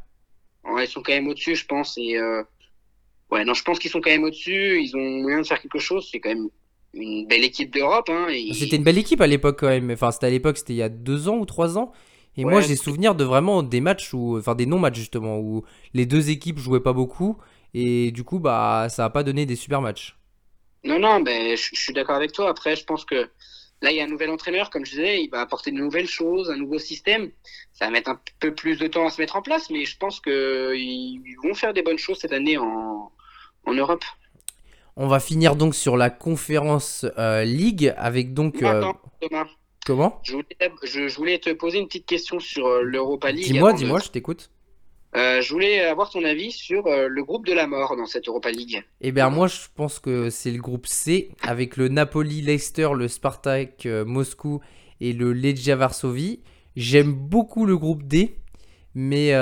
Ouais, 0.65 0.85
Ils 0.85 0.89
sont 0.89 1.03
quand 1.03 1.13
même 1.13 1.29
au-dessus, 1.29 1.55
je 1.55 1.67
pense. 1.67 1.97
Et 1.97 2.19
ouais, 3.31 3.45
non, 3.45 3.55
je 3.55 3.63
pense 3.63 3.79
qu'ils 3.79 3.91
sont 3.91 4.01
quand 4.01 4.11
même 4.11 4.25
au-dessus. 4.25 4.83
Ils 4.83 4.97
ont 4.97 5.23
moyen 5.23 5.41
de 5.43 5.47
faire 5.47 5.61
quelque 5.61 5.79
chose. 5.79 6.09
C'est 6.11 6.19
quand 6.19 6.31
même 6.31 6.49
une 6.95 7.27
belle 7.27 7.45
équipe 7.45 7.73
d'Europe. 7.73 8.09
Hein, 8.09 8.27
C'était 8.53 8.77
une 8.77 8.85
belle 8.85 8.99
équipe 8.99 9.21
à 9.21 9.27
l'époque 9.27 9.61
quand 9.61 9.69
même. 9.69 9.91
Enfin, 9.91 10.11
c'était 10.11 10.27
à 10.27 10.31
l'époque, 10.31 10.57
c'était 10.57 10.73
il 10.73 10.79
y 10.79 10.83
a 10.83 10.89
deux 10.89 11.29
ans 11.29 11.37
ou 11.37 11.47
trois 11.47 11.79
ans. 11.79 11.93
Et 12.37 12.45
moi, 12.45 12.61
j'ai 12.61 12.77
souvenir 12.77 13.15
de 13.15 13.25
vraiment 13.25 13.63
des 13.63 13.81
matchs 13.81 14.13
où, 14.13 14.39
enfin 14.39 14.55
des 14.55 14.67
non-matchs 14.67 14.97
justement, 14.97 15.39
où 15.39 15.65
les 15.93 16.07
deux 16.07 16.31
équipes 16.31 16.59
jouaient 16.59 16.81
pas 16.81 16.93
beaucoup 16.93 17.39
et 17.75 18.13
du 18.13 18.23
coup, 18.23 18.39
bah, 18.39 18.87
ça 18.89 19.05
a 19.05 19.11
pas 19.11 19.25
donné 19.25 19.47
des 19.47 19.57
super 19.57 19.81
matchs. 19.81 20.17
Non, 20.85 20.99
non, 20.99 21.21
ben, 21.21 21.57
je, 21.57 21.71
suis 21.73 21.93
d'accord 21.93 22.17
avec 22.17 22.33
toi. 22.33 22.49
Après, 22.49 22.77
je 22.77 22.85
pense 22.85 23.05
que 23.05 23.29
là, 23.83 23.91
il 23.91 23.97
y 23.97 24.01
a 24.01 24.05
un 24.05 24.09
nouvel 24.09 24.31
entraîneur, 24.31 24.71
comme 24.71 24.85
je 24.85 24.93
disais, 24.93 25.23
il 25.23 25.29
va 25.29 25.41
apporter 25.41 25.73
de 25.73 25.77
nouvelles 25.77 26.07
choses, 26.07 26.51
un 26.51 26.57
nouveau 26.57 26.79
système. 26.79 27.31
Ça 27.73 27.87
va 27.87 27.91
mettre 27.91 28.11
un 28.11 28.21
peu 28.39 28.55
plus 28.55 28.79
de 28.79 28.87
temps 28.87 29.07
à 29.07 29.11
se 29.11 29.21
mettre 29.21 29.35
en 29.37 29.43
place, 29.43 29.71
mais 29.71 29.85
je 29.85 29.97
pense 29.97 30.21
qu'ils 30.21 31.37
vont 31.43 31.55
faire 31.55 31.73
des 31.73 31.83
bonnes 31.83 31.99
choses 31.99 32.19
cette 32.19 32.33
année 32.33 32.59
en, 32.59 33.11
en 33.65 33.75
Europe. 33.75 34.05
On 34.97 35.09
va 35.09 35.19
finir 35.19 35.57
donc 35.57 35.75
sur 35.75 35.97
la 35.97 36.11
conférence 36.11 37.05
euh, 37.19 37.43
League 37.43 37.93
avec 37.97 38.33
donc. 38.35 38.63
Euh, 38.63 38.93
Thomas. 39.21 39.47
Comment? 39.85 40.21
Je 40.23 40.33
voulais, 40.33 40.47
je, 40.83 41.17
voulais, 41.17 41.39
te 41.39 41.51
poser 41.51 41.79
une 41.79 41.87
petite 41.87 42.07
question 42.07 42.41
sur 42.41 42.67
euh, 42.67 42.83
l'Europa 42.83 43.31
League. 43.31 43.45
Dis-moi, 43.45 43.73
dis-moi, 43.73 44.01
je 44.01 44.09
t'écoute. 44.09 44.51
je 45.15 45.49
voulais 45.53 45.81
avoir 45.81 46.11
ton 46.11 46.25
avis 46.25 46.53
sur 46.53 46.85
le 46.87 47.23
groupe 47.23 47.47
de 47.47 47.53
la 47.53 47.67
mort 47.67 47.97
dans 47.97 48.07
cette 48.07 48.29
Europa 48.29 48.51
League. 48.51 48.83
Eh 49.01 49.13
bien, 49.13 49.31
moi, 49.31 49.47
je 49.47 49.59
pense 49.75 49.99
que 49.99 50.31
c'est 50.31 50.51
le 50.51 50.61
groupe 50.61 50.87
C 50.87 51.31
avec 51.43 51.77
le 51.77 51.89
Napoli, 51.89 52.41
Leicester, 52.41 52.89
le 52.95 53.09
Spartak 53.09 53.87
Moscou 53.87 54.61
et 55.01 55.13
le 55.13 55.33
Legia 55.33 55.77
Varsovie. 55.77 56.41
J'aime 56.77 57.13
beaucoup 57.13 57.67
le 57.67 57.77
groupe 57.77 58.03
D, 58.03 58.37
mais, 58.95 59.33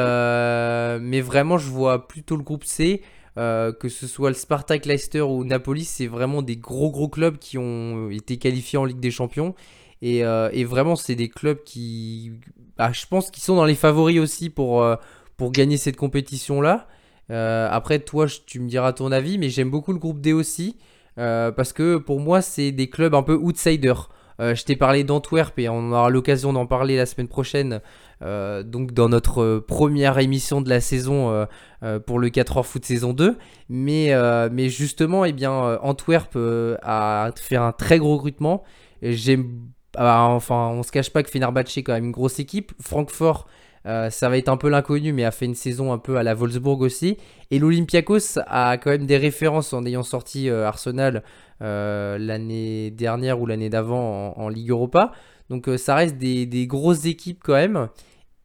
mais 1.01 1.21
vraiment, 1.21 1.57
je 1.57 1.69
vois 1.69 2.09
plutôt 2.09 2.37
le 2.37 2.43
groupe 2.43 2.65
C. 2.65 3.03
Euh, 3.39 3.73
que 3.73 3.89
ce 3.89 4.07
soit 4.07 4.29
le 4.29 4.35
Spartak, 4.35 4.85
Leicester 4.85 5.23
ou 5.23 5.45
Napoli, 5.45 5.85
c'est 5.85 6.07
vraiment 6.07 6.43
des 6.43 6.57
gros 6.57 6.91
gros 6.91 7.09
clubs 7.09 7.39
qui 7.39 7.57
ont 7.57 8.11
été 8.11 8.37
qualifiés 8.37 8.79
en 8.79 8.85
Ligue 8.85 9.01
des 9.01 9.11
Champions. 9.11 9.55
Et, 10.03 10.25
euh, 10.25 10.51
vraiment, 10.67 10.97
c'est 10.97 11.15
des 11.15 11.29
clubs 11.29 11.63
qui, 11.65 12.33
bah, 12.77 12.93
je 12.93 13.07
pense, 13.07 13.31
qu'ils 13.31 13.43
sont 13.43 13.57
dans 13.57 13.65
les 13.65 13.75
favoris 13.75 14.21
aussi 14.21 14.51
pour, 14.51 14.83
euh, 14.83 14.97
pour 15.37 15.53
gagner 15.53 15.77
cette 15.77 15.97
compétition-là. 15.97 16.87
après, 17.31 17.99
toi, 18.01 18.27
tu 18.47 18.61
me 18.61 18.69
diras 18.69 18.93
ton 18.93 19.11
avis, 19.11 19.39
mais 19.39 19.49
j'aime 19.49 19.71
beaucoup 19.71 19.93
le 19.93 19.99
groupe 19.99 20.21
D 20.21 20.33
aussi. 20.35 20.77
parce 21.17 21.73
que 21.73 21.97
pour 21.97 22.21
moi, 22.21 22.43
c'est 22.43 22.73
des 22.73 22.91
clubs 22.91 23.15
un 23.15 23.23
peu 23.23 23.35
outsiders. 23.35 24.11
je 24.39 24.63
t'ai 24.65 24.77
parlé 24.77 25.03
d'Antwerp 25.05 25.59
et 25.59 25.69
on 25.71 25.93
aura 25.93 26.11
l'occasion 26.11 26.53
d'en 26.53 26.67
parler 26.67 26.97
la 26.97 27.07
semaine 27.07 27.29
prochaine 27.29 27.81
euh, 28.23 28.63
donc 28.63 28.93
dans 28.93 29.09
notre 29.09 29.43
euh, 29.43 29.65
première 29.67 30.19
émission 30.19 30.61
de 30.61 30.69
la 30.69 30.81
saison 30.81 31.47
euh, 31.83 31.99
pour 31.99 32.21
le 32.21 32.29
4h 32.29 32.63
foot 32.65 32.85
saison 32.85 33.13
2. 33.13 33.37
Mais, 33.69 34.13
mais 34.51 34.69
justement, 34.69 35.25
eh 35.25 35.33
bien, 35.33 35.79
Antwerp 35.83 36.37
a 36.83 37.31
fait 37.37 37.57
un 37.57 37.73
très 37.73 37.99
gros 37.99 38.17
recrutement. 38.17 38.63
J'aime, 39.03 39.49
ah, 39.97 40.29
enfin, 40.31 40.71
on 40.73 40.83
se 40.83 40.93
cache 40.93 41.11
pas 41.11 41.23
que 41.23 41.31
Fenerbahce 41.31 41.77
est 41.77 41.83
quand 41.83 41.93
même 41.93 42.07
une 42.07 42.13
grosse 42.13 42.39
équipe. 42.39 42.73
Francfort, 42.81 43.47
ça 43.85 44.29
va 44.29 44.39
être 44.39 44.49
un 44.49 44.57
peu 44.57 44.69
l'inconnu, 44.69 45.13
mais 45.13 45.25
a 45.25 45.31
fait 45.31 45.45
une 45.45 45.55
saison 45.55 45.93
un 45.93 45.99
peu 45.99 46.17
à 46.17 46.23
la 46.23 46.35
Wolfsburg 46.35 46.81
aussi. 46.81 47.19
Et 47.51 47.59
l'Olympiakos 47.59 48.39
a 48.47 48.79
quand 48.79 48.91
même 48.91 49.07
des 49.07 49.17
références 49.17 49.73
en 49.73 49.85
ayant 49.85 50.03
sorti 50.03 50.49
Arsenal 50.49 51.23
l'année 51.61 52.91
dernière 52.91 53.41
ou 53.41 53.47
l'année 53.47 53.71
d'avant 53.71 54.35
en, 54.37 54.49
Ligue 54.49 54.71
Europa. 54.71 55.13
Donc 55.51 55.69
ça 55.77 55.97
reste 55.97 56.17
des, 56.17 56.67
grosses 56.67 57.07
équipes 57.07 57.41
quand 57.43 57.55
même. 57.55 57.89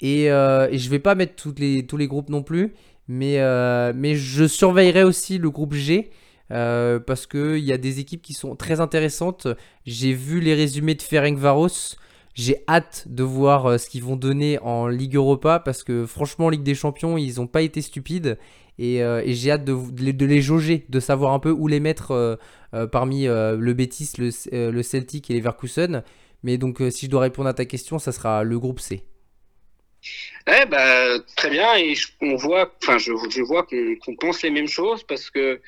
Et, 0.01 0.31
euh, 0.31 0.67
et, 0.71 0.77
je 0.77 0.89
vais 0.89 0.99
pas 0.99 1.15
mettre 1.15 1.35
tous 1.35 1.53
les 1.97 2.07
groupes 2.07 2.29
non 2.29 2.43
plus, 2.43 2.73
euh, 3.09 3.93
mais 3.95 4.15
je 4.15 4.45
surveillerai 4.45 5.03
aussi 5.03 5.37
le 5.37 5.49
groupe 5.49 5.73
G. 5.73 6.09
Euh, 6.51 6.99
parce 6.99 7.27
qu'il 7.27 7.59
y 7.59 7.73
a 7.73 7.77
des 7.77 7.99
équipes 7.99 8.21
qui 8.21 8.33
sont 8.33 8.55
très 8.55 8.79
intéressantes. 8.79 9.47
J'ai 9.85 10.13
vu 10.13 10.39
les 10.39 10.53
résumés 10.53 10.95
de 10.95 11.01
Ferencvaros. 11.01 11.95
J'ai 12.33 12.63
hâte 12.67 13.05
de 13.07 13.23
voir 13.23 13.79
ce 13.79 13.89
qu'ils 13.89 14.03
vont 14.03 14.15
donner 14.15 14.59
en 14.59 14.87
Ligue 14.87 15.15
Europa 15.15 15.59
parce 15.59 15.83
que 15.83 16.05
franchement, 16.05 16.45
en 16.45 16.49
Ligue 16.49 16.63
des 16.63 16.75
Champions, 16.75 17.17
ils 17.17 17.35
n'ont 17.37 17.47
pas 17.47 17.61
été 17.61 17.81
stupides. 17.81 18.37
Et, 18.79 19.01
j'ai 19.25 19.51
hâte 19.51 19.65
de, 19.65 20.25
les 20.25 20.41
jauger, 20.41 20.85
de 20.87 20.99
savoir 20.99 21.33
un 21.33 21.39
peu 21.39 21.49
où 21.49 21.67
les 21.67 21.79
mettre 21.79 22.37
parmi 22.91 23.25
le 23.25 23.73
Betis, 23.73 24.11
le, 24.19 24.83
Celtic 24.83 25.31
et 25.31 25.33
les 25.33 25.41
Verkusen. 25.41 26.03
Mais 26.43 26.59
donc, 26.59 26.77
si 26.91 27.07
je 27.07 27.11
dois 27.11 27.21
répondre 27.21 27.49
à 27.49 27.55
ta 27.55 27.65
question, 27.65 27.97
ça 27.97 28.11
sera 28.11 28.43
le 28.43 28.59
groupe 28.59 28.79
C. 28.79 29.01
Ouais, 30.47 30.65
bah, 30.67 31.19
très 31.35 31.49
bien. 31.49 31.75
Et 31.75 31.95
on 32.21 32.35
voit, 32.35 32.71
enfin, 32.83 32.99
je 32.99 33.41
vois 33.41 33.63
qu'on 33.63 34.15
pense 34.15 34.43
les 34.43 34.51
mêmes 34.51 34.67
choses 34.67 35.03
parce 35.03 35.31
que 35.31 35.59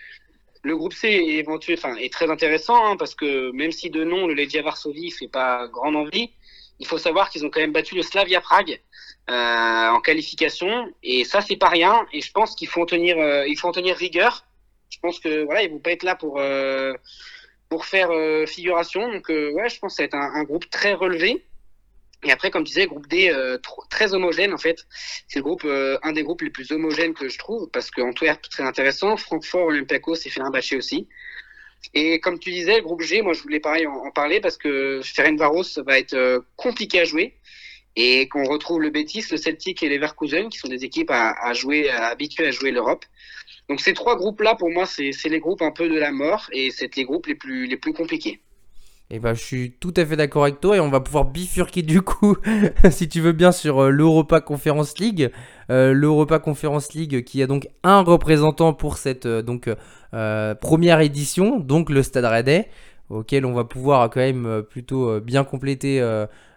le 0.70 0.78
groupe 0.78 0.94
C 0.94 1.08
est, 1.10 2.14
très 2.14 2.30
intéressant 2.30 2.86
hein, 2.86 2.96
parce 2.96 3.16
que 3.16 3.52
même 3.52 3.72
si 3.72 3.90
de 3.90 4.04
nom, 4.04 4.28
le 4.28 4.36
Legia 4.36 4.62
Varsovie 4.62 5.12
fait 5.12 5.28
pas 5.28 5.68
grande 5.68 5.96
envie, 5.96 6.32
il 6.80 6.86
faut 6.88 7.00
savoir 7.00 7.30
qu'ils 7.30 7.44
ont 7.46 7.50
quand 7.50 7.60
même 7.60 7.74
battu 7.74 7.96
le 7.96 8.04
Slavia 8.04 8.40
Prague 8.40 8.80
euh, 9.30 9.88
en 9.90 10.00
qualification 10.00 10.94
et 11.02 11.26
ça 11.26 11.42
c'est 11.42 11.58
pas 11.58 11.70
rien. 11.70 12.06
Et 12.14 12.22
je 12.22 12.32
pense 12.32 12.56
qu'il 12.56 12.68
faut 12.68 12.84
en 12.84 12.86
tenir, 12.86 13.18
euh, 13.18 13.48
il 13.48 13.58
tenir 13.74 13.96
rigueur. 13.98 14.46
Je 14.90 15.00
pense 15.02 15.20
que 15.20 15.44
voilà, 15.44 15.64
ils 15.64 15.72
vont 15.72 15.80
pas 15.80 15.92
être 15.92 16.04
là 16.04 16.16
pour 16.16 16.40
euh, 16.40 16.94
pour 17.68 17.86
faire 17.86 18.12
euh, 18.12 18.46
figuration. 18.46 19.12
Donc 19.12 19.30
ouais, 19.30 19.70
je 19.70 19.80
pense 19.80 19.94
que 19.94 19.98
ça 19.98 20.04
va 20.04 20.06
être 20.06 20.16
un 20.16 20.44
groupe 20.44 20.70
très 20.70 20.94
relevé. 20.94 21.44
Et 22.24 22.32
après, 22.32 22.52
comme 22.52 22.64
tu 22.64 22.70
disais, 22.74 22.86
groupe 22.86 23.08
D 23.08 23.30
euh, 23.30 23.58
très 23.90 24.14
homogène 24.14 24.54
en 24.54 24.58
fait. 24.58 24.86
C'est 25.28 25.40
le 25.40 25.44
groupe, 25.44 25.64
euh, 25.64 25.98
un 26.04 26.12
des 26.12 26.24
groupes 26.24 26.42
les 26.42 26.50
plus 26.50 26.72
homogènes 26.72 27.14
que 27.14 27.30
je 27.30 27.38
trouve 27.38 27.70
parce 27.72 27.92
qu'Antwerp 27.92 28.42
très 28.50 28.64
intéressant, 28.64 29.16
Francfort, 29.16 29.68
Olympiakos 29.68 30.16
et 30.26 30.30
Fenerbahçe 30.30 30.74
aussi. 30.74 31.08
Et 31.94 32.20
comme 32.20 32.38
tu 32.40 32.52
disais, 32.52 32.78
le 32.78 32.84
groupe 32.84 33.02
G, 33.02 33.22
moi 33.22 33.34
je 33.34 33.42
voulais 33.42 33.62
pareil 33.62 33.88
en, 33.88 34.12
parler 34.12 34.42
parce 34.42 34.58
que 34.58 35.02
Ferencvaros 35.02 35.82
va 35.86 35.98
être 35.98 36.14
euh, 36.14 36.42
compliqué 36.58 37.00
à 37.00 37.06
jouer 37.06 37.38
et 37.96 38.28
qu'on 38.28 38.44
retrouve 38.44 38.82
le 38.82 38.90
Betis, 38.90 39.26
le 39.32 39.38
Celtic 39.38 39.82
et 39.82 39.88
les 39.88 39.96
Leverkusen 39.96 40.50
qui 40.50 40.58
sont 40.58 40.68
des 40.68 40.84
équipes 40.84 41.12
à, 41.12 41.32
à 41.32 41.54
jouer, 41.54 41.90
à, 41.90 42.08
habituées 42.08 42.48
à 42.48 42.52
jouer 42.52 42.72
l'Europe. 42.72 43.06
Donc 43.70 43.80
ces 43.80 43.94
trois 43.94 44.18
groupes-là, 44.18 44.56
pour 44.56 44.72
moi, 44.72 44.86
c'est 44.86 45.12
les 45.26 45.40
groupes 45.40 45.62
un 45.62 45.72
peu 45.72 45.88
de 45.88 45.98
la 45.98 46.12
mort 46.12 46.50
et 46.52 46.70
c'est 46.72 46.94
les 46.98 47.06
groupes 47.06 47.28
les 47.28 47.36
plus 47.36 47.66
les 47.66 47.78
plus 47.78 47.94
compliqués. 47.94 48.42
Et 49.12 49.16
eh 49.16 49.20
ben, 49.20 49.34
je 49.34 49.42
suis 49.42 49.72
tout 49.72 49.94
à 49.98 50.06
fait 50.06 50.16
d'accord 50.16 50.44
avec 50.44 50.62
toi 50.62 50.78
et 50.78 50.80
on 50.80 50.92
va 50.92 51.00
pouvoir 51.00 51.26
bifurquer 51.26 51.82
du 51.82 52.04
coup, 52.04 52.38
si 52.92 53.10
tu 53.10 53.22
veux 53.22 53.32
bien, 53.32 53.52
sur 53.52 53.86
euh, 53.86 53.90
l'Europa 53.90 54.40
Conference 54.40 55.00
League. 55.00 55.32
Euh, 55.72 55.94
L'Europa 55.94 56.38
Conference 56.38 56.94
League 56.94 57.24
qui 57.24 57.42
a 57.42 57.48
donc 57.48 57.68
un 57.82 58.02
représentant 58.02 58.72
pour 58.72 58.98
cette 58.98 59.26
euh, 59.26 59.42
donc 59.42 59.68
première 60.62 61.00
édition, 61.00 61.58
donc 61.60 61.90
le 61.90 62.04
Stade 62.04 62.26
Rennais, 62.26 62.70
auquel 63.10 63.48
on 63.48 63.54
va 63.54 63.64
pouvoir 63.64 64.12
quand 64.12 64.20
même 64.20 64.62
plutôt 64.70 65.20
bien 65.20 65.44
compléter 65.44 66.00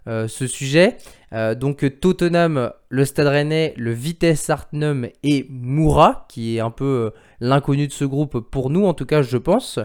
ce 0.07 0.47
sujet. 0.47 0.97
donc 1.57 2.01
Tottenham, 2.01 2.73
le 2.89 3.05
Stade 3.05 3.27
Rennais, 3.27 3.75
le 3.77 3.93
Vitesse 3.93 4.49
Artnum 4.49 5.07
et 5.23 5.47
Moura, 5.51 6.27
qui 6.31 6.57
est 6.57 6.61
un 6.61 6.71
peu 6.71 7.13
l'inconnu 7.41 7.89
de 7.89 7.93
ce 7.93 8.07
groupe 8.07 8.41
pour 8.41 8.71
nous 8.71 8.87
en 8.87 8.95
tout 8.95 9.07
cas, 9.07 9.21
je 9.21 9.37
pense. 9.37 9.79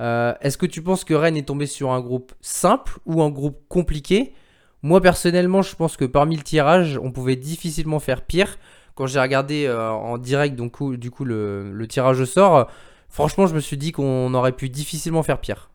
Euh, 0.00 0.34
est-ce 0.40 0.58
que 0.58 0.66
tu 0.66 0.82
penses 0.82 1.04
que 1.04 1.14
Rennes 1.14 1.36
est 1.36 1.46
tombé 1.46 1.66
sur 1.66 1.92
un 1.92 2.00
groupe 2.00 2.32
simple 2.40 2.98
ou 3.06 3.22
un 3.22 3.30
groupe 3.30 3.60
compliqué? 3.68 4.34
Moi 4.82 5.00
personnellement, 5.00 5.62
je 5.62 5.76
pense 5.76 5.96
que 5.96 6.04
parmi 6.04 6.36
le 6.36 6.42
tirage, 6.42 6.98
on 7.02 7.12
pouvait 7.12 7.36
difficilement 7.36 8.00
faire 8.00 8.22
pire. 8.22 8.58
Quand 8.94 9.06
j'ai 9.06 9.20
regardé 9.20 9.66
euh, 9.66 9.90
en 9.90 10.18
direct 10.18 10.54
du 10.56 10.70
coup 11.10 11.24
le, 11.24 11.86
tirage 11.88 12.20
au 12.20 12.26
sort, 12.26 12.70
franchement, 13.08 13.46
je 13.46 13.54
me 13.54 13.60
suis 13.60 13.76
dit 13.76 13.92
qu'on 13.92 14.34
aurait 14.34 14.52
pu 14.52 14.68
difficilement 14.68 15.22
faire 15.22 15.40
pire. 15.40 15.70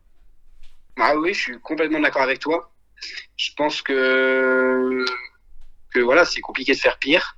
Ah 1.00 1.16
oui, 1.16 1.32
je 1.32 1.40
suis 1.40 1.60
complètement 1.60 2.00
d'accord 2.00 2.22
avec 2.22 2.40
toi. 2.40 2.70
Je 3.36 3.50
pense 3.56 3.82
que, 3.82 5.04
voilà, 5.94 6.24
c'est 6.24 6.40
compliqué 6.40 6.72
de 6.74 6.78
faire 6.78 6.98
pire. 6.98 7.36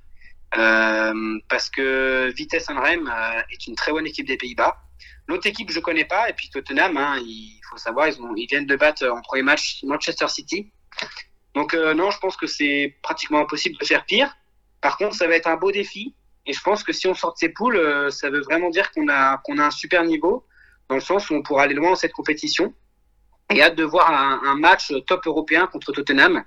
Euh, 0.58 1.38
parce 1.48 1.70
que 1.70 2.32
Vitesse 2.34 2.66
Rennes 2.68 3.08
est 3.52 3.66
une 3.66 3.76
très 3.76 3.92
bonne 3.92 4.06
équipe 4.06 4.26
des 4.26 4.36
Pays-Bas. 4.36 4.76
L'autre 5.30 5.46
équipe, 5.46 5.70
je 5.70 5.78
connais 5.78 6.04
pas. 6.04 6.28
Et 6.28 6.32
puis 6.32 6.50
Tottenham, 6.50 6.96
hein, 6.96 7.16
il 7.24 7.60
faut 7.70 7.76
savoir, 7.76 8.08
ils, 8.08 8.46
viennent 8.48 8.66
de 8.66 8.74
battre 8.74 9.06
en 9.06 9.20
premier 9.20 9.44
match 9.44 9.78
Manchester 9.84 10.26
City. 10.26 10.72
Donc 11.54 11.72
euh, 11.72 11.94
non, 11.94 12.10
je 12.10 12.18
pense 12.18 12.36
que 12.36 12.48
c'est 12.48 12.96
pratiquement 13.00 13.38
impossible 13.38 13.76
de 13.78 13.84
faire 13.84 14.04
pire. 14.04 14.36
Par 14.80 14.96
contre, 14.96 15.14
ça 15.14 15.28
va 15.28 15.36
être 15.36 15.46
un 15.46 15.56
beau 15.56 15.70
défi. 15.70 16.16
Et 16.46 16.52
je 16.52 16.60
pense 16.62 16.82
que 16.82 16.92
si 16.92 17.06
on 17.06 17.14
sort 17.14 17.34
de 17.34 17.38
ces 17.38 17.50
poules, 17.50 17.76
euh, 17.76 18.10
ça 18.10 18.28
veut 18.28 18.40
vraiment 18.40 18.70
dire 18.70 18.90
qu'on 18.90 19.06
a, 19.08 19.38
qu'on 19.44 19.58
a 19.58 19.66
un 19.66 19.70
super 19.70 20.02
niveau, 20.02 20.44
dans 20.88 20.96
le 20.96 21.00
sens 21.00 21.30
où 21.30 21.34
on 21.34 21.42
pourra 21.42 21.62
aller 21.62 21.74
loin 21.74 21.90
dans 21.90 21.96
cette 21.96 22.12
compétition. 22.12 22.74
Et 23.54 23.62
hâte 23.62 23.76
de 23.76 23.84
voir 23.84 24.10
un, 24.10 24.56
match 24.56 24.92
top 25.06 25.24
européen 25.26 25.68
contre 25.68 25.92
Tottenham, 25.92 26.42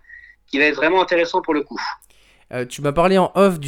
qui 0.47 0.57
va 0.57 0.65
être 0.65 0.75
vraiment 0.75 1.01
intéressant 1.01 1.41
pour 1.41 1.53
le 1.53 1.61
coup. 1.61 1.79
Euh, 2.51 2.65
tu 2.65 2.81
m'as 2.81 2.91
parlé 2.91 3.17
en 3.17 3.31
off 3.35 3.59
du 3.59 3.61